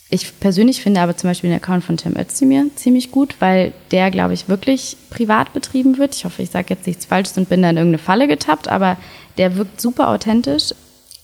Ich 0.10 0.40
persönlich 0.40 0.82
finde 0.82 1.02
aber 1.02 1.18
zum 1.18 1.30
Beispiel 1.30 1.50
den 1.50 1.58
Account 1.58 1.84
von 1.84 1.98
Tim 1.98 2.16
Özdemir 2.16 2.66
ziemlich 2.76 3.12
gut, 3.12 3.36
weil 3.40 3.74
der, 3.92 4.10
glaube 4.10 4.34
ich, 4.34 4.48
wirklich 4.48 4.96
privat 5.10 5.52
betrieben 5.52 5.98
wird. 5.98 6.16
Ich 6.16 6.24
hoffe, 6.24 6.42
ich 6.42 6.50
sage 6.50 6.68
jetzt 6.70 6.88
nichts 6.88 7.06
Falsches 7.06 7.38
und 7.38 7.50
bin 7.50 7.62
da 7.62 7.70
in 7.70 7.78
irgendeine 7.78 8.02
Falle 8.02 8.28
getappt, 8.30 8.70
aber 8.70 8.96
der 9.38 9.58
wirkt 9.58 9.82
super 9.82 10.08
authentisch, 10.08 10.74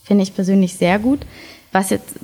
finde 0.03 0.23
ich 0.23 0.35
persönlich 0.35 0.73
sehr 0.73 0.99
gut. 0.99 1.21
Was 1.71 1.91
jetzt 1.91 2.15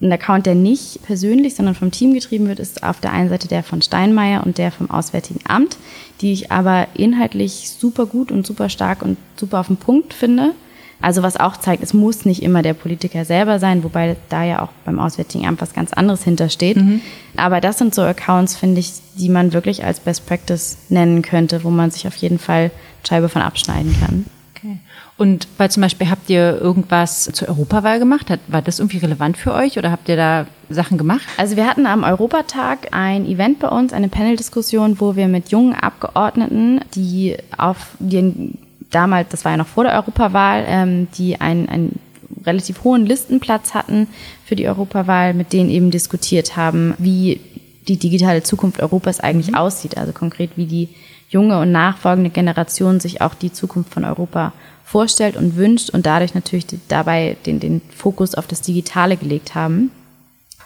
ein 0.00 0.12
Account, 0.12 0.46
der 0.46 0.54
nicht 0.54 1.02
persönlich, 1.02 1.54
sondern 1.54 1.74
vom 1.74 1.90
Team 1.90 2.14
getrieben 2.14 2.48
wird, 2.48 2.58
ist 2.58 2.82
auf 2.82 3.00
der 3.00 3.12
einen 3.12 3.28
Seite 3.28 3.48
der 3.48 3.62
von 3.62 3.82
Steinmeier 3.82 4.44
und 4.44 4.58
der 4.58 4.72
vom 4.72 4.90
Auswärtigen 4.90 5.40
Amt, 5.46 5.76
die 6.20 6.32
ich 6.32 6.50
aber 6.50 6.88
inhaltlich 6.94 7.70
super 7.70 8.06
gut 8.06 8.30
und 8.30 8.46
super 8.46 8.68
stark 8.68 9.02
und 9.02 9.16
super 9.36 9.60
auf 9.60 9.68
den 9.68 9.76
Punkt 9.76 10.14
finde. 10.14 10.52
Also 11.00 11.22
was 11.22 11.36
auch 11.36 11.56
zeigt, 11.56 11.82
es 11.82 11.94
muss 11.94 12.24
nicht 12.24 12.42
immer 12.42 12.62
der 12.62 12.74
Politiker 12.74 13.24
selber 13.24 13.60
sein, 13.60 13.84
wobei 13.84 14.16
da 14.30 14.42
ja 14.42 14.62
auch 14.62 14.70
beim 14.84 14.98
Auswärtigen 14.98 15.46
Amt 15.46 15.60
was 15.60 15.72
ganz 15.72 15.92
anderes 15.92 16.24
hintersteht. 16.24 16.76
Mhm. 16.76 17.00
Aber 17.36 17.60
das 17.60 17.78
sind 17.78 17.94
so 17.94 18.02
Accounts, 18.02 18.56
finde 18.56 18.80
ich, 18.80 18.94
die 19.16 19.28
man 19.28 19.52
wirklich 19.52 19.84
als 19.84 20.00
Best 20.00 20.26
Practice 20.26 20.76
nennen 20.88 21.22
könnte, 21.22 21.62
wo 21.62 21.70
man 21.70 21.92
sich 21.92 22.08
auf 22.08 22.16
jeden 22.16 22.40
Fall 22.40 22.72
Scheibe 23.06 23.28
von 23.28 23.42
abschneiden 23.42 23.94
kann. 24.00 24.26
Okay. 24.58 24.78
Und 25.16 25.48
weil 25.56 25.70
zum 25.70 25.82
Beispiel 25.82 26.10
habt 26.10 26.28
ihr 26.30 26.60
irgendwas 26.60 27.24
zur 27.24 27.48
Europawahl 27.48 27.98
gemacht? 27.98 28.26
War 28.48 28.62
das 28.62 28.78
irgendwie 28.78 28.98
relevant 28.98 29.36
für 29.36 29.52
euch 29.54 29.78
oder 29.78 29.90
habt 29.90 30.08
ihr 30.08 30.16
da 30.16 30.46
Sachen 30.68 30.98
gemacht? 30.98 31.26
Also 31.36 31.56
wir 31.56 31.66
hatten 31.66 31.86
am 31.86 32.04
Europatag 32.04 32.88
ein 32.92 33.26
Event 33.26 33.58
bei 33.60 33.68
uns, 33.68 33.92
eine 33.92 34.08
Panel-Diskussion, 34.08 35.00
wo 35.00 35.16
wir 35.16 35.28
mit 35.28 35.50
jungen 35.50 35.74
Abgeordneten, 35.74 36.80
die 36.94 37.36
auf 37.56 37.88
die 37.98 38.54
damals, 38.90 39.28
das 39.30 39.44
war 39.44 39.52
ja 39.52 39.58
noch 39.58 39.66
vor 39.66 39.84
der 39.84 39.94
Europawahl, 39.94 40.64
ähm, 40.66 41.08
die 41.16 41.40
einen, 41.40 41.68
einen 41.68 41.98
relativ 42.44 42.84
hohen 42.84 43.06
Listenplatz 43.06 43.74
hatten 43.74 44.08
für 44.44 44.56
die 44.56 44.68
Europawahl, 44.68 45.34
mit 45.34 45.52
denen 45.52 45.70
eben 45.70 45.90
diskutiert 45.90 46.56
haben, 46.56 46.94
wie 46.98 47.40
die 47.88 47.96
digitale 47.96 48.42
Zukunft 48.42 48.80
Europas 48.80 49.20
eigentlich 49.20 49.48
mhm. 49.48 49.56
aussieht. 49.56 49.96
Also 49.96 50.12
konkret, 50.12 50.50
wie 50.56 50.66
die 50.66 50.88
junge 51.28 51.58
und 51.60 51.72
nachfolgende 51.72 52.30
Generation 52.30 53.00
sich 53.00 53.20
auch 53.20 53.34
die 53.34 53.52
Zukunft 53.52 53.92
von 53.92 54.04
Europa 54.04 54.52
vorstellt 54.84 55.36
und 55.36 55.56
wünscht 55.56 55.90
und 55.90 56.06
dadurch 56.06 56.34
natürlich 56.34 56.66
dabei 56.88 57.36
den, 57.44 57.60
den 57.60 57.82
Fokus 57.94 58.34
auf 58.34 58.46
das 58.46 58.62
Digitale 58.62 59.16
gelegt 59.16 59.54
haben. 59.54 59.90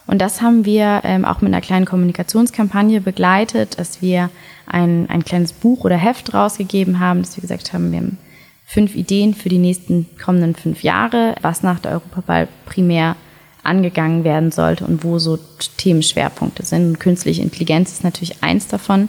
Und 0.06 0.20
das 0.20 0.42
haben 0.42 0.64
wir 0.64 1.00
ähm, 1.04 1.24
auch 1.24 1.40
mit 1.40 1.52
einer 1.52 1.60
kleinen 1.60 1.86
Kommunikationskampagne 1.86 3.00
begleitet, 3.00 3.78
dass 3.78 4.02
wir 4.02 4.30
ein, 4.66 5.08
ein 5.08 5.24
kleines 5.24 5.52
Buch 5.52 5.84
oder 5.84 5.96
Heft 5.96 6.34
rausgegeben 6.34 7.00
haben, 7.00 7.22
dass 7.22 7.36
wir 7.36 7.42
gesagt 7.42 7.72
haben, 7.72 7.90
wir 7.92 7.98
haben 7.98 8.18
fünf 8.66 8.94
Ideen 8.94 9.34
für 9.34 9.48
die 9.48 9.58
nächsten 9.58 10.06
kommenden 10.22 10.54
fünf 10.54 10.82
Jahre, 10.82 11.34
was 11.42 11.62
nach 11.62 11.78
der 11.78 11.92
Europawahl 11.92 12.48
primär 12.64 13.16
angegangen 13.62 14.24
werden 14.24 14.50
sollte 14.50 14.84
und 14.84 15.04
wo 15.04 15.18
so 15.18 15.38
Themenschwerpunkte 15.76 16.64
sind. 16.64 16.98
Künstliche 16.98 17.42
Intelligenz 17.42 17.92
ist 17.92 18.02
natürlich 18.04 18.42
eins 18.42 18.66
davon. 18.66 19.08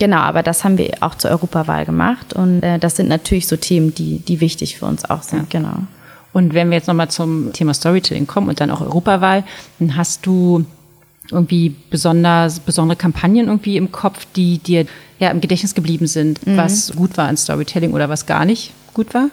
Genau, 0.00 0.16
aber 0.16 0.42
das 0.42 0.64
haben 0.64 0.78
wir 0.78 0.94
auch 1.00 1.14
zur 1.14 1.30
Europawahl 1.30 1.84
gemacht 1.84 2.32
und 2.32 2.62
äh, 2.62 2.78
das 2.78 2.96
sind 2.96 3.10
natürlich 3.10 3.46
so 3.46 3.56
Themen, 3.56 3.94
die, 3.94 4.18
die 4.18 4.40
wichtig 4.40 4.78
für 4.78 4.86
uns 4.86 5.04
auch 5.04 5.22
sind. 5.22 5.52
Ja. 5.52 5.60
Genau. 5.60 5.76
Und 6.32 6.54
wenn 6.54 6.70
wir 6.70 6.78
jetzt 6.78 6.88
nochmal 6.88 7.10
zum 7.10 7.52
Thema 7.52 7.74
Storytelling 7.74 8.26
kommen 8.26 8.48
und 8.48 8.60
dann 8.60 8.70
auch 8.70 8.80
Europawahl, 8.80 9.44
dann 9.78 9.96
hast 9.96 10.24
du 10.24 10.64
irgendwie 11.30 11.76
besonders, 11.90 12.60
besondere 12.60 12.96
Kampagnen 12.96 13.48
irgendwie 13.48 13.76
im 13.76 13.92
Kopf, 13.92 14.26
die 14.34 14.58
dir 14.58 14.86
ja 15.18 15.30
im 15.30 15.42
Gedächtnis 15.42 15.74
geblieben 15.74 16.06
sind, 16.06 16.46
mhm. 16.46 16.56
was 16.56 16.92
gut 16.96 17.18
war 17.18 17.28
an 17.28 17.36
Storytelling 17.36 17.92
oder 17.92 18.08
was 18.08 18.24
gar 18.24 18.46
nicht 18.46 18.72
gut 18.94 19.12
war? 19.12 19.28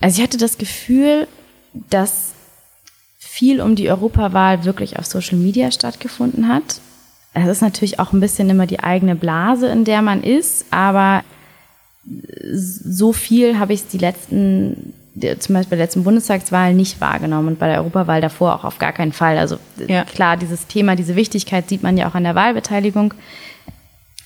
Also 0.00 0.16
ich 0.18 0.22
hatte 0.22 0.38
das 0.38 0.56
Gefühl, 0.56 1.28
dass 1.90 2.32
viel 3.18 3.60
um 3.60 3.76
die 3.76 3.90
Europawahl 3.90 4.64
wirklich 4.64 4.98
auf 4.98 5.04
Social 5.04 5.36
Media 5.36 5.70
stattgefunden 5.70 6.48
hat. 6.48 6.80
Es 7.38 7.48
ist 7.48 7.60
natürlich 7.60 8.00
auch 8.00 8.12
ein 8.12 8.20
bisschen 8.20 8.48
immer 8.48 8.66
die 8.66 8.80
eigene 8.80 9.14
Blase, 9.14 9.68
in 9.68 9.84
der 9.84 10.00
man 10.00 10.22
ist, 10.22 10.64
aber 10.70 11.22
so 12.52 13.12
viel 13.12 13.58
habe 13.58 13.74
ich 13.74 13.88
die 13.88 13.98
letzten 13.98 14.94
zum 15.38 15.54
Beispiel 15.54 15.70
bei 15.70 15.76
der 15.76 15.86
letzten 15.86 16.04
Bundestagswahl 16.04 16.74
nicht 16.74 17.00
wahrgenommen 17.00 17.48
und 17.48 17.58
bei 17.58 17.68
der 17.68 17.78
Europawahl 17.78 18.20
davor 18.20 18.54
auch 18.54 18.64
auf 18.64 18.78
gar 18.78 18.92
keinen 18.92 19.12
Fall. 19.12 19.38
Also 19.38 19.56
ja. 19.86 20.04
klar, 20.04 20.36
dieses 20.36 20.66
Thema, 20.66 20.94
diese 20.94 21.16
Wichtigkeit 21.16 21.68
sieht 21.70 21.82
man 21.82 21.96
ja 21.96 22.06
auch 22.08 22.14
an 22.14 22.24
der 22.24 22.34
Wahlbeteiligung. 22.34 23.14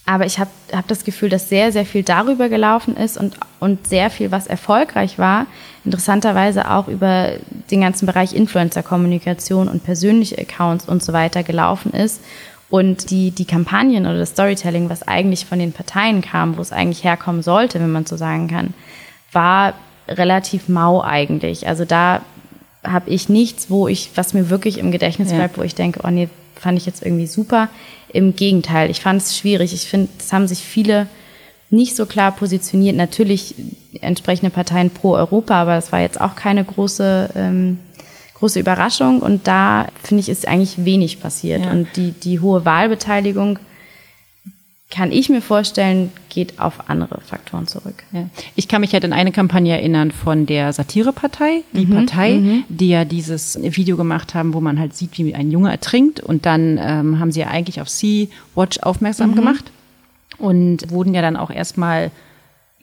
Aber 0.04 0.26
ich 0.26 0.40
habe 0.40 0.50
hab 0.72 0.88
das 0.88 1.04
Gefühl, 1.04 1.28
dass 1.28 1.48
sehr, 1.48 1.70
sehr 1.70 1.86
viel 1.86 2.02
darüber 2.02 2.48
gelaufen 2.48 2.96
ist 2.96 3.16
und, 3.16 3.36
und 3.60 3.86
sehr 3.86 4.10
viel, 4.10 4.32
was 4.32 4.48
erfolgreich 4.48 5.18
war, 5.18 5.46
interessanterweise 5.84 6.68
auch 6.68 6.88
über 6.88 7.34
den 7.70 7.82
ganzen 7.82 8.06
Bereich 8.06 8.34
Influencer-Kommunikation 8.34 9.68
und 9.68 9.84
persönliche 9.84 10.36
Accounts 10.38 10.88
und 10.88 11.04
so 11.04 11.12
weiter 11.12 11.44
gelaufen 11.44 11.92
ist. 11.92 12.20
Und 12.70 13.10
die, 13.10 13.32
die 13.32 13.44
Kampagnen 13.44 14.06
oder 14.06 14.18
das 14.18 14.30
Storytelling, 14.30 14.88
was 14.88 15.06
eigentlich 15.06 15.44
von 15.44 15.58
den 15.58 15.72
Parteien 15.72 16.22
kam, 16.22 16.56
wo 16.56 16.62
es 16.62 16.72
eigentlich 16.72 17.02
herkommen 17.02 17.42
sollte, 17.42 17.80
wenn 17.80 17.90
man 17.90 18.06
so 18.06 18.16
sagen 18.16 18.46
kann, 18.48 18.74
war 19.32 19.74
relativ 20.08 20.68
mau 20.68 21.02
eigentlich. 21.02 21.66
Also 21.66 21.84
da 21.84 22.22
habe 22.84 23.10
ich 23.10 23.28
nichts, 23.28 23.70
wo 23.70 23.88
ich, 23.88 24.10
was 24.14 24.34
mir 24.34 24.50
wirklich 24.50 24.78
im 24.78 24.92
Gedächtnis 24.92 25.32
bleibt, 25.32 25.56
ja. 25.56 25.62
wo 25.62 25.66
ich 25.66 25.74
denke, 25.74 26.00
oh 26.04 26.10
nee, 26.10 26.28
fand 26.54 26.78
ich 26.78 26.86
jetzt 26.86 27.02
irgendwie 27.04 27.26
super. 27.26 27.68
Im 28.12 28.36
Gegenteil, 28.36 28.90
ich 28.90 29.00
fand 29.00 29.20
es 29.20 29.36
schwierig. 29.36 29.72
Ich 29.74 29.86
finde, 29.88 30.08
es 30.18 30.32
haben 30.32 30.46
sich 30.46 30.60
viele 30.60 31.06
nicht 31.70 31.96
so 31.96 32.06
klar 32.06 32.32
positioniert. 32.32 32.96
Natürlich 32.96 33.54
entsprechende 34.00 34.50
Parteien 34.50 34.90
pro 34.90 35.14
Europa, 35.14 35.54
aber 35.54 35.74
das 35.74 35.92
war 35.92 36.00
jetzt 36.00 36.20
auch 36.20 36.34
keine 36.34 36.64
große, 36.64 37.30
ähm, 37.34 37.78
große 38.40 38.58
Überraschung. 38.58 39.20
Und 39.20 39.46
da 39.46 39.86
finde 40.02 40.22
ich, 40.22 40.28
ist 40.28 40.48
eigentlich 40.48 40.84
wenig 40.84 41.20
passiert. 41.20 41.64
Ja. 41.64 41.70
Und 41.70 41.88
die, 41.96 42.12
die 42.12 42.40
hohe 42.40 42.64
Wahlbeteiligung 42.64 43.58
kann 44.90 45.12
ich 45.12 45.28
mir 45.28 45.40
vorstellen, 45.40 46.10
geht 46.30 46.58
auf 46.58 46.90
andere 46.90 47.20
Faktoren 47.20 47.68
zurück. 47.68 48.02
Ja. 48.10 48.28
Ich 48.56 48.66
kann 48.66 48.80
mich 48.80 48.92
halt 48.92 49.04
an 49.04 49.12
eine 49.12 49.30
Kampagne 49.30 49.72
erinnern 49.72 50.10
von 50.10 50.46
der 50.46 50.72
Satirepartei, 50.72 51.62
die 51.72 51.86
mhm, 51.86 51.94
Partei, 51.94 52.32
mhm. 52.34 52.64
die 52.68 52.88
ja 52.88 53.04
dieses 53.04 53.56
Video 53.62 53.96
gemacht 53.96 54.34
haben, 54.34 54.52
wo 54.52 54.60
man 54.60 54.80
halt 54.80 54.96
sieht, 54.96 55.16
wie 55.18 55.34
ein 55.34 55.52
Junge 55.52 55.70
ertrinkt. 55.70 56.18
Und 56.18 56.44
dann 56.44 56.78
ähm, 56.82 57.20
haben 57.20 57.30
sie 57.30 57.40
ja 57.40 57.46
eigentlich 57.46 57.80
auf 57.80 57.88
Sea-Watch 57.88 58.80
aufmerksam 58.80 59.30
mhm. 59.30 59.36
gemacht 59.36 59.70
und 60.38 60.90
wurden 60.90 61.14
ja 61.14 61.22
dann 61.22 61.36
auch 61.36 61.50
erstmal 61.50 62.10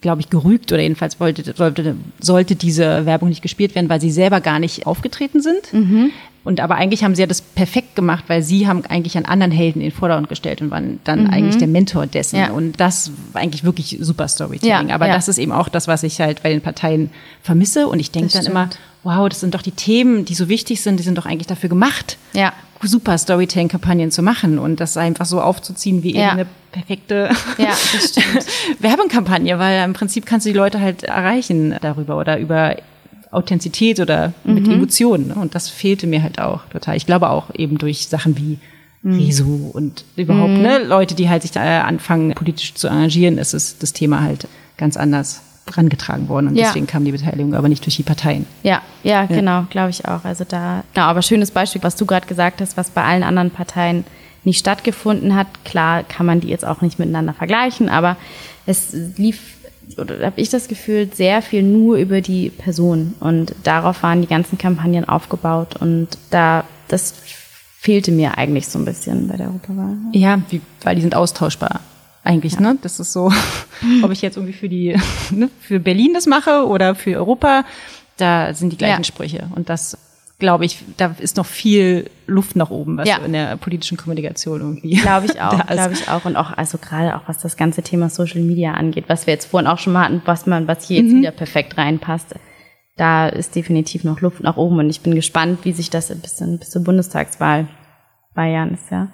glaube 0.01 0.21
ich, 0.21 0.29
gerügt 0.29 0.71
oder 0.71 0.81
jedenfalls 0.81 1.19
wollte, 1.19 1.53
sollte, 1.55 1.95
sollte 2.19 2.55
diese 2.55 3.05
Werbung 3.05 3.29
nicht 3.29 3.41
gespielt 3.41 3.75
werden, 3.75 3.89
weil 3.89 4.01
sie 4.01 4.12
selber 4.12 4.41
gar 4.41 4.60
nicht 4.60 4.86
aufgetreten 4.86 5.41
sind. 5.41 5.73
Mhm. 5.73 6.12
Und 6.43 6.62
aber 6.62 6.75
eigentlich 6.75 7.03
haben 7.03 7.13
sie 7.13 7.21
ja 7.21 7.27
das 7.27 7.41
perfekt 7.41 7.95
gemacht, 7.95 8.25
weil 8.27 8.41
sie 8.41 8.67
haben 8.67 8.86
eigentlich 8.86 9.17
einen 9.17 9.25
anderen 9.25 9.51
Helden 9.51 9.81
in 9.81 9.89
den 9.89 9.91
Vordergrund 9.91 10.29
gestellt 10.29 10.62
und 10.62 10.71
waren 10.71 10.99
dann 11.03 11.25
mhm. 11.25 11.29
eigentlich 11.29 11.57
der 11.57 11.67
Mentor 11.67 12.07
dessen. 12.07 12.38
Ja. 12.38 12.51
Und 12.51 12.79
das 12.79 13.12
war 13.33 13.41
eigentlich 13.41 13.65
wirklich 13.65 13.97
super 13.99 14.29
Storytelling. 14.29 14.88
Ja, 14.88 14.95
aber 14.95 15.07
ja. 15.07 15.15
das 15.15 15.27
ist 15.27 15.39
eben 15.39 15.51
auch 15.51 15.67
das, 15.67 15.89
was 15.89 16.03
ich 16.03 16.21
halt 16.21 16.43
bei 16.43 16.49
den 16.49 16.62
Parteien 16.62 17.10
vermisse. 17.41 17.88
Und 17.88 17.99
ich 17.99 18.12
denke 18.12 18.31
dann 18.31 18.45
immer, 18.45 18.69
wow, 19.07 19.29
das 19.29 19.39
sind 19.39 19.53
doch 19.55 19.61
die 19.61 19.71
Themen, 19.71 20.25
die 20.25 20.33
so 20.35 20.49
wichtig 20.49 20.81
sind, 20.81 20.99
die 20.99 21.03
sind 21.03 21.17
doch 21.17 21.25
eigentlich 21.25 21.47
dafür 21.47 21.69
gemacht. 21.69 22.17
Ja. 22.33 22.51
super 22.83 23.17
Storytelling-Kampagnen 23.17 24.11
zu 24.11 24.21
machen 24.21 24.59
und 24.59 24.79
das 24.79 24.97
einfach 24.97 25.25
so 25.25 25.41
aufzuziehen 25.41 26.03
wie 26.03 26.13
Ja. 26.15 26.21
eben 26.27 26.29
eine 26.31 26.45
perfekte 26.71 27.29
Ja. 27.57 27.73
Werbekampagne, 28.79 29.57
weil 29.59 29.83
im 29.83 29.93
Prinzip 29.93 30.25
kannst 30.25 30.45
du 30.45 30.51
die 30.51 30.57
Leute 30.57 30.79
halt 30.79 31.03
erreichen 31.03 31.75
darüber 31.81 32.17
oder 32.17 32.37
über 32.39 32.75
Authentizität 33.31 33.99
oder 33.99 34.33
mit 34.43 34.67
Mhm. 34.67 34.73
Emotionen. 34.73 35.27
ne? 35.29 35.35
Und 35.35 35.55
das 35.55 35.69
fehlte 35.69 36.07
mir 36.07 36.23
halt 36.23 36.39
auch 36.39 36.61
total. 36.71 36.95
Ich 36.95 37.05
glaube 37.05 37.29
auch 37.29 37.45
eben 37.55 37.77
durch 37.77 38.07
Sachen 38.07 38.37
wie 38.37 38.59
Mhm. 39.03 39.19
Rezo 39.19 39.71
und 39.73 40.03
überhaupt, 40.15 40.53
ne, 40.53 40.79
Leute, 40.83 41.13
die 41.13 41.29
halt 41.29 41.43
sich 41.43 41.51
da 41.51 41.81
anfangen, 41.81 42.33
politisch 42.33 42.73
zu 42.73 42.87
engagieren, 42.87 43.37
ist 43.37 43.53
es 43.53 43.77
das 43.77 43.93
Thema 43.93 44.21
halt 44.21 44.47
ganz 44.75 44.97
anders 44.97 45.41
herangetragen 45.71 46.30
worden. 46.30 46.47
Und 46.49 46.56
Ja. 46.56 46.67
deswegen 46.67 46.88
kam 46.88 47.06
die 47.06 47.12
Beteiligung 47.12 47.53
aber 47.53 47.69
nicht 47.69 47.86
durch 47.86 47.95
die 47.95 48.03
Parteien. 48.03 48.45
Ja, 48.63 48.82
ja, 49.03 49.25
genau, 49.25 49.63
glaube 49.69 49.89
ich 49.89 50.06
auch. 50.06 50.23
Also 50.25 50.43
da, 50.47 50.84
genau, 50.93 51.08
aber 51.08 51.21
schönes 51.21 51.51
Beispiel, 51.51 51.84
was 51.84 51.95
du 51.95 52.06
gerade 52.06 52.27
gesagt 52.27 52.62
hast, 52.62 52.77
was 52.77 52.89
bei 52.89 53.03
allen 53.03 53.23
anderen 53.23 53.51
Parteien 53.51 54.03
nicht 54.43 54.60
stattgefunden 54.60 55.36
hat. 55.36 55.47
Klar 55.65 56.03
kann 56.03 56.25
man 56.25 56.39
die 56.39 56.47
jetzt 56.47 56.65
auch 56.65 56.82
nicht 56.82 56.99
miteinander 56.99 57.34
vergleichen, 57.34 57.89
aber 57.89 58.15
es 58.65 58.93
lief, 59.17 59.41
oder 59.97 60.25
habe 60.25 60.39
ich 60.39 60.49
das 60.49 60.67
Gefühl, 60.67 61.10
sehr 61.13 61.41
viel 61.41 61.63
nur 61.63 61.97
über 61.97 62.21
die 62.21 62.49
Person 62.49 63.13
und 63.19 63.53
darauf 63.63 64.03
waren 64.03 64.21
die 64.21 64.27
ganzen 64.27 64.58
Kampagnen 64.58 65.08
aufgebaut 65.08 65.75
und 65.77 66.10
da, 66.30 66.63
das 66.88 67.13
fehlte 67.80 68.12
mir 68.12 68.38
eigentlich 68.38 68.67
so 68.67 68.80
ein 68.80 68.86
bisschen 68.86 69.27
bei 69.27 69.38
der 69.38 69.47
Europawahl. 69.47 69.95
Ja, 70.12 70.39
wie, 70.49 70.62
weil 70.84 70.95
die 70.95 71.01
sind 71.01 71.15
austauschbar. 71.15 71.80
Eigentlich, 72.27 72.59
ne? 72.59 72.77
Das 72.81 72.99
ist 72.99 73.13
so, 73.13 73.31
ob 74.03 74.11
ich 74.11 74.21
jetzt 74.21 74.35
irgendwie 74.37 74.53
für 74.53 74.67
die, 74.69 74.95
ne, 75.31 75.49
für 75.61 75.79
Berlin 75.79 76.13
das 76.13 76.25
mache 76.25 76.65
oder 76.67 76.93
für 76.93 77.15
Europa, 77.17 77.63
da 78.17 78.53
sind 78.53 78.71
die 78.73 78.77
gleichen 78.77 78.99
Ja. 79.01 79.03
Sprüche. 79.05 79.49
Und 79.55 79.69
das, 79.69 79.97
glaube 80.39 80.65
ich, 80.65 80.83
da 80.97 81.15
ist 81.19 81.37
noch 81.37 81.45
viel 81.45 82.09
Luft 82.25 82.55
nach 82.55 82.69
oben, 82.69 82.97
was 82.97 83.07
Ja. 83.07 83.17
in 83.19 83.31
der 83.33 83.55
politischen 83.57 83.97
Kommunikation 83.97 84.59
irgendwie. 84.59 84.95
Glaube 84.97 85.27
ich 85.27 85.41
auch, 85.41 85.65
glaube 85.67 85.93
ich 85.93 86.09
auch. 86.09 86.25
Und 86.25 86.35
auch, 86.35 86.51
also 86.57 86.77
gerade 86.77 87.15
auch 87.15 87.21
was 87.27 87.37
das 87.39 87.55
ganze 87.55 87.81
Thema 87.81 88.09
Social 88.09 88.41
Media 88.41 88.73
angeht, 88.73 89.05
was 89.07 89.25
wir 89.25 89.33
jetzt 89.33 89.45
vorhin 89.45 89.67
auch 89.67 89.79
schon 89.79 89.93
mal 89.93 90.03
hatten, 90.05 90.21
was 90.25 90.45
man, 90.47 90.67
was 90.67 90.85
hier 90.87 91.01
jetzt 91.01 91.13
wieder 91.15 91.31
perfekt 91.31 91.77
reinpasst. 91.77 92.35
Da 92.97 93.27
ist 93.29 93.55
definitiv 93.55 94.03
noch 94.03 94.21
Luft 94.21 94.41
nach 94.41 94.57
oben 94.57 94.79
und 94.79 94.89
ich 94.89 95.01
bin 95.01 95.13
gespannt, 95.15 95.59
wie 95.63 95.71
sich 95.71 95.89
das 95.91 96.07
bis, 96.19 96.43
bis 96.59 96.69
zur 96.71 96.83
Bundestagswahl, 96.83 97.67
Bayern 98.33 98.71
ist 98.73 98.89
ja, 98.91 99.07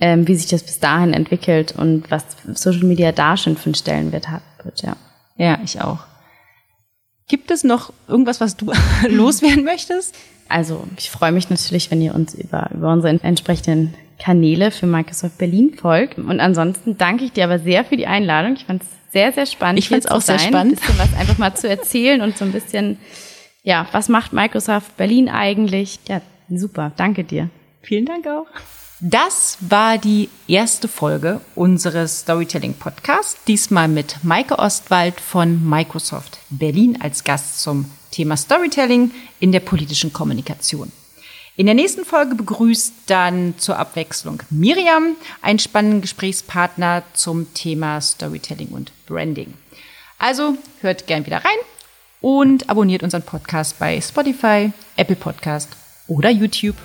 ähm, 0.00 0.26
wie 0.26 0.36
sich 0.36 0.48
das 0.48 0.62
bis 0.62 0.80
dahin 0.80 1.12
entwickelt 1.12 1.74
und 1.76 2.10
was 2.10 2.24
Social 2.54 2.84
Media 2.84 3.12
da 3.12 3.36
schon 3.36 3.56
für 3.56 3.66
einen 3.66 3.74
Stellenwert 3.74 4.28
hat, 4.28 4.42
wird, 4.64 4.82
ja. 4.82 4.96
Ja, 5.36 5.58
ich 5.64 5.80
auch. 5.80 6.00
Gibt 7.28 7.50
es 7.50 7.64
noch 7.64 7.92
irgendwas, 8.08 8.40
was 8.40 8.56
du 8.56 8.72
loswerden 9.08 9.64
möchtest? 9.64 10.14
Also 10.48 10.86
ich 10.98 11.10
freue 11.10 11.32
mich 11.32 11.48
natürlich, 11.48 11.90
wenn 11.90 12.02
ihr 12.02 12.14
uns 12.14 12.34
über, 12.34 12.70
über 12.74 12.92
unsere 12.92 13.22
entsprechenden 13.22 13.94
Kanäle 14.18 14.70
für 14.70 14.86
Microsoft 14.86 15.38
Berlin 15.38 15.74
folgt. 15.74 16.18
Und 16.18 16.40
ansonsten 16.40 16.98
danke 16.98 17.24
ich 17.24 17.32
dir 17.32 17.44
aber 17.44 17.58
sehr 17.58 17.84
für 17.84 17.96
die 17.96 18.06
Einladung. 18.06 18.54
Ich 18.54 18.66
fand 18.66 18.82
es 18.82 18.88
sehr, 19.12 19.32
sehr 19.32 19.46
spannend. 19.46 19.78
Ich 19.78 19.88
hier 19.88 20.00
zu 20.00 20.10
auch 20.10 20.20
sehr 20.20 20.38
sein, 20.38 20.48
spannend. 20.48 20.74
Ein 20.74 20.80
bisschen 20.80 20.98
was 20.98 21.18
einfach 21.18 21.38
mal 21.38 21.54
zu 21.54 21.68
erzählen 21.68 22.20
und 22.20 22.36
so 22.36 22.44
ein 22.44 22.52
bisschen, 22.52 22.98
ja, 23.62 23.86
was 23.92 24.08
macht 24.08 24.32
Microsoft 24.32 24.96
Berlin 24.96 25.28
eigentlich? 25.28 26.00
Ja, 26.08 26.20
super. 26.50 26.92
Danke 26.96 27.24
dir. 27.24 27.48
Vielen 27.82 28.06
Dank 28.06 28.26
auch. 28.26 28.46
Das 29.04 29.58
war 29.58 29.98
die 29.98 30.28
erste 30.46 30.86
Folge 30.86 31.40
unseres 31.56 32.20
Storytelling 32.20 32.74
Podcasts. 32.74 33.36
Diesmal 33.48 33.88
mit 33.88 34.22
Maike 34.22 34.60
Ostwald 34.60 35.20
von 35.20 35.68
Microsoft 35.68 36.38
Berlin 36.50 37.00
als 37.02 37.24
Gast 37.24 37.60
zum 37.60 37.90
Thema 38.12 38.36
Storytelling 38.36 39.10
in 39.40 39.50
der 39.50 39.58
politischen 39.58 40.12
Kommunikation. 40.12 40.92
In 41.56 41.66
der 41.66 41.74
nächsten 41.74 42.04
Folge 42.04 42.36
begrüßt 42.36 42.92
dann 43.06 43.54
zur 43.58 43.76
Abwechslung 43.76 44.40
Miriam, 44.50 45.16
einen 45.40 45.58
spannenden 45.58 46.02
Gesprächspartner 46.02 47.02
zum 47.12 47.52
Thema 47.54 48.00
Storytelling 48.00 48.68
und 48.68 48.92
Branding. 49.06 49.54
Also 50.16 50.56
hört 50.80 51.08
gern 51.08 51.26
wieder 51.26 51.38
rein 51.38 51.58
und 52.20 52.70
abonniert 52.70 53.02
unseren 53.02 53.22
Podcast 53.22 53.80
bei 53.80 54.00
Spotify, 54.00 54.70
Apple 54.94 55.16
Podcast 55.16 55.70
oder 56.06 56.30
YouTube. 56.30 56.76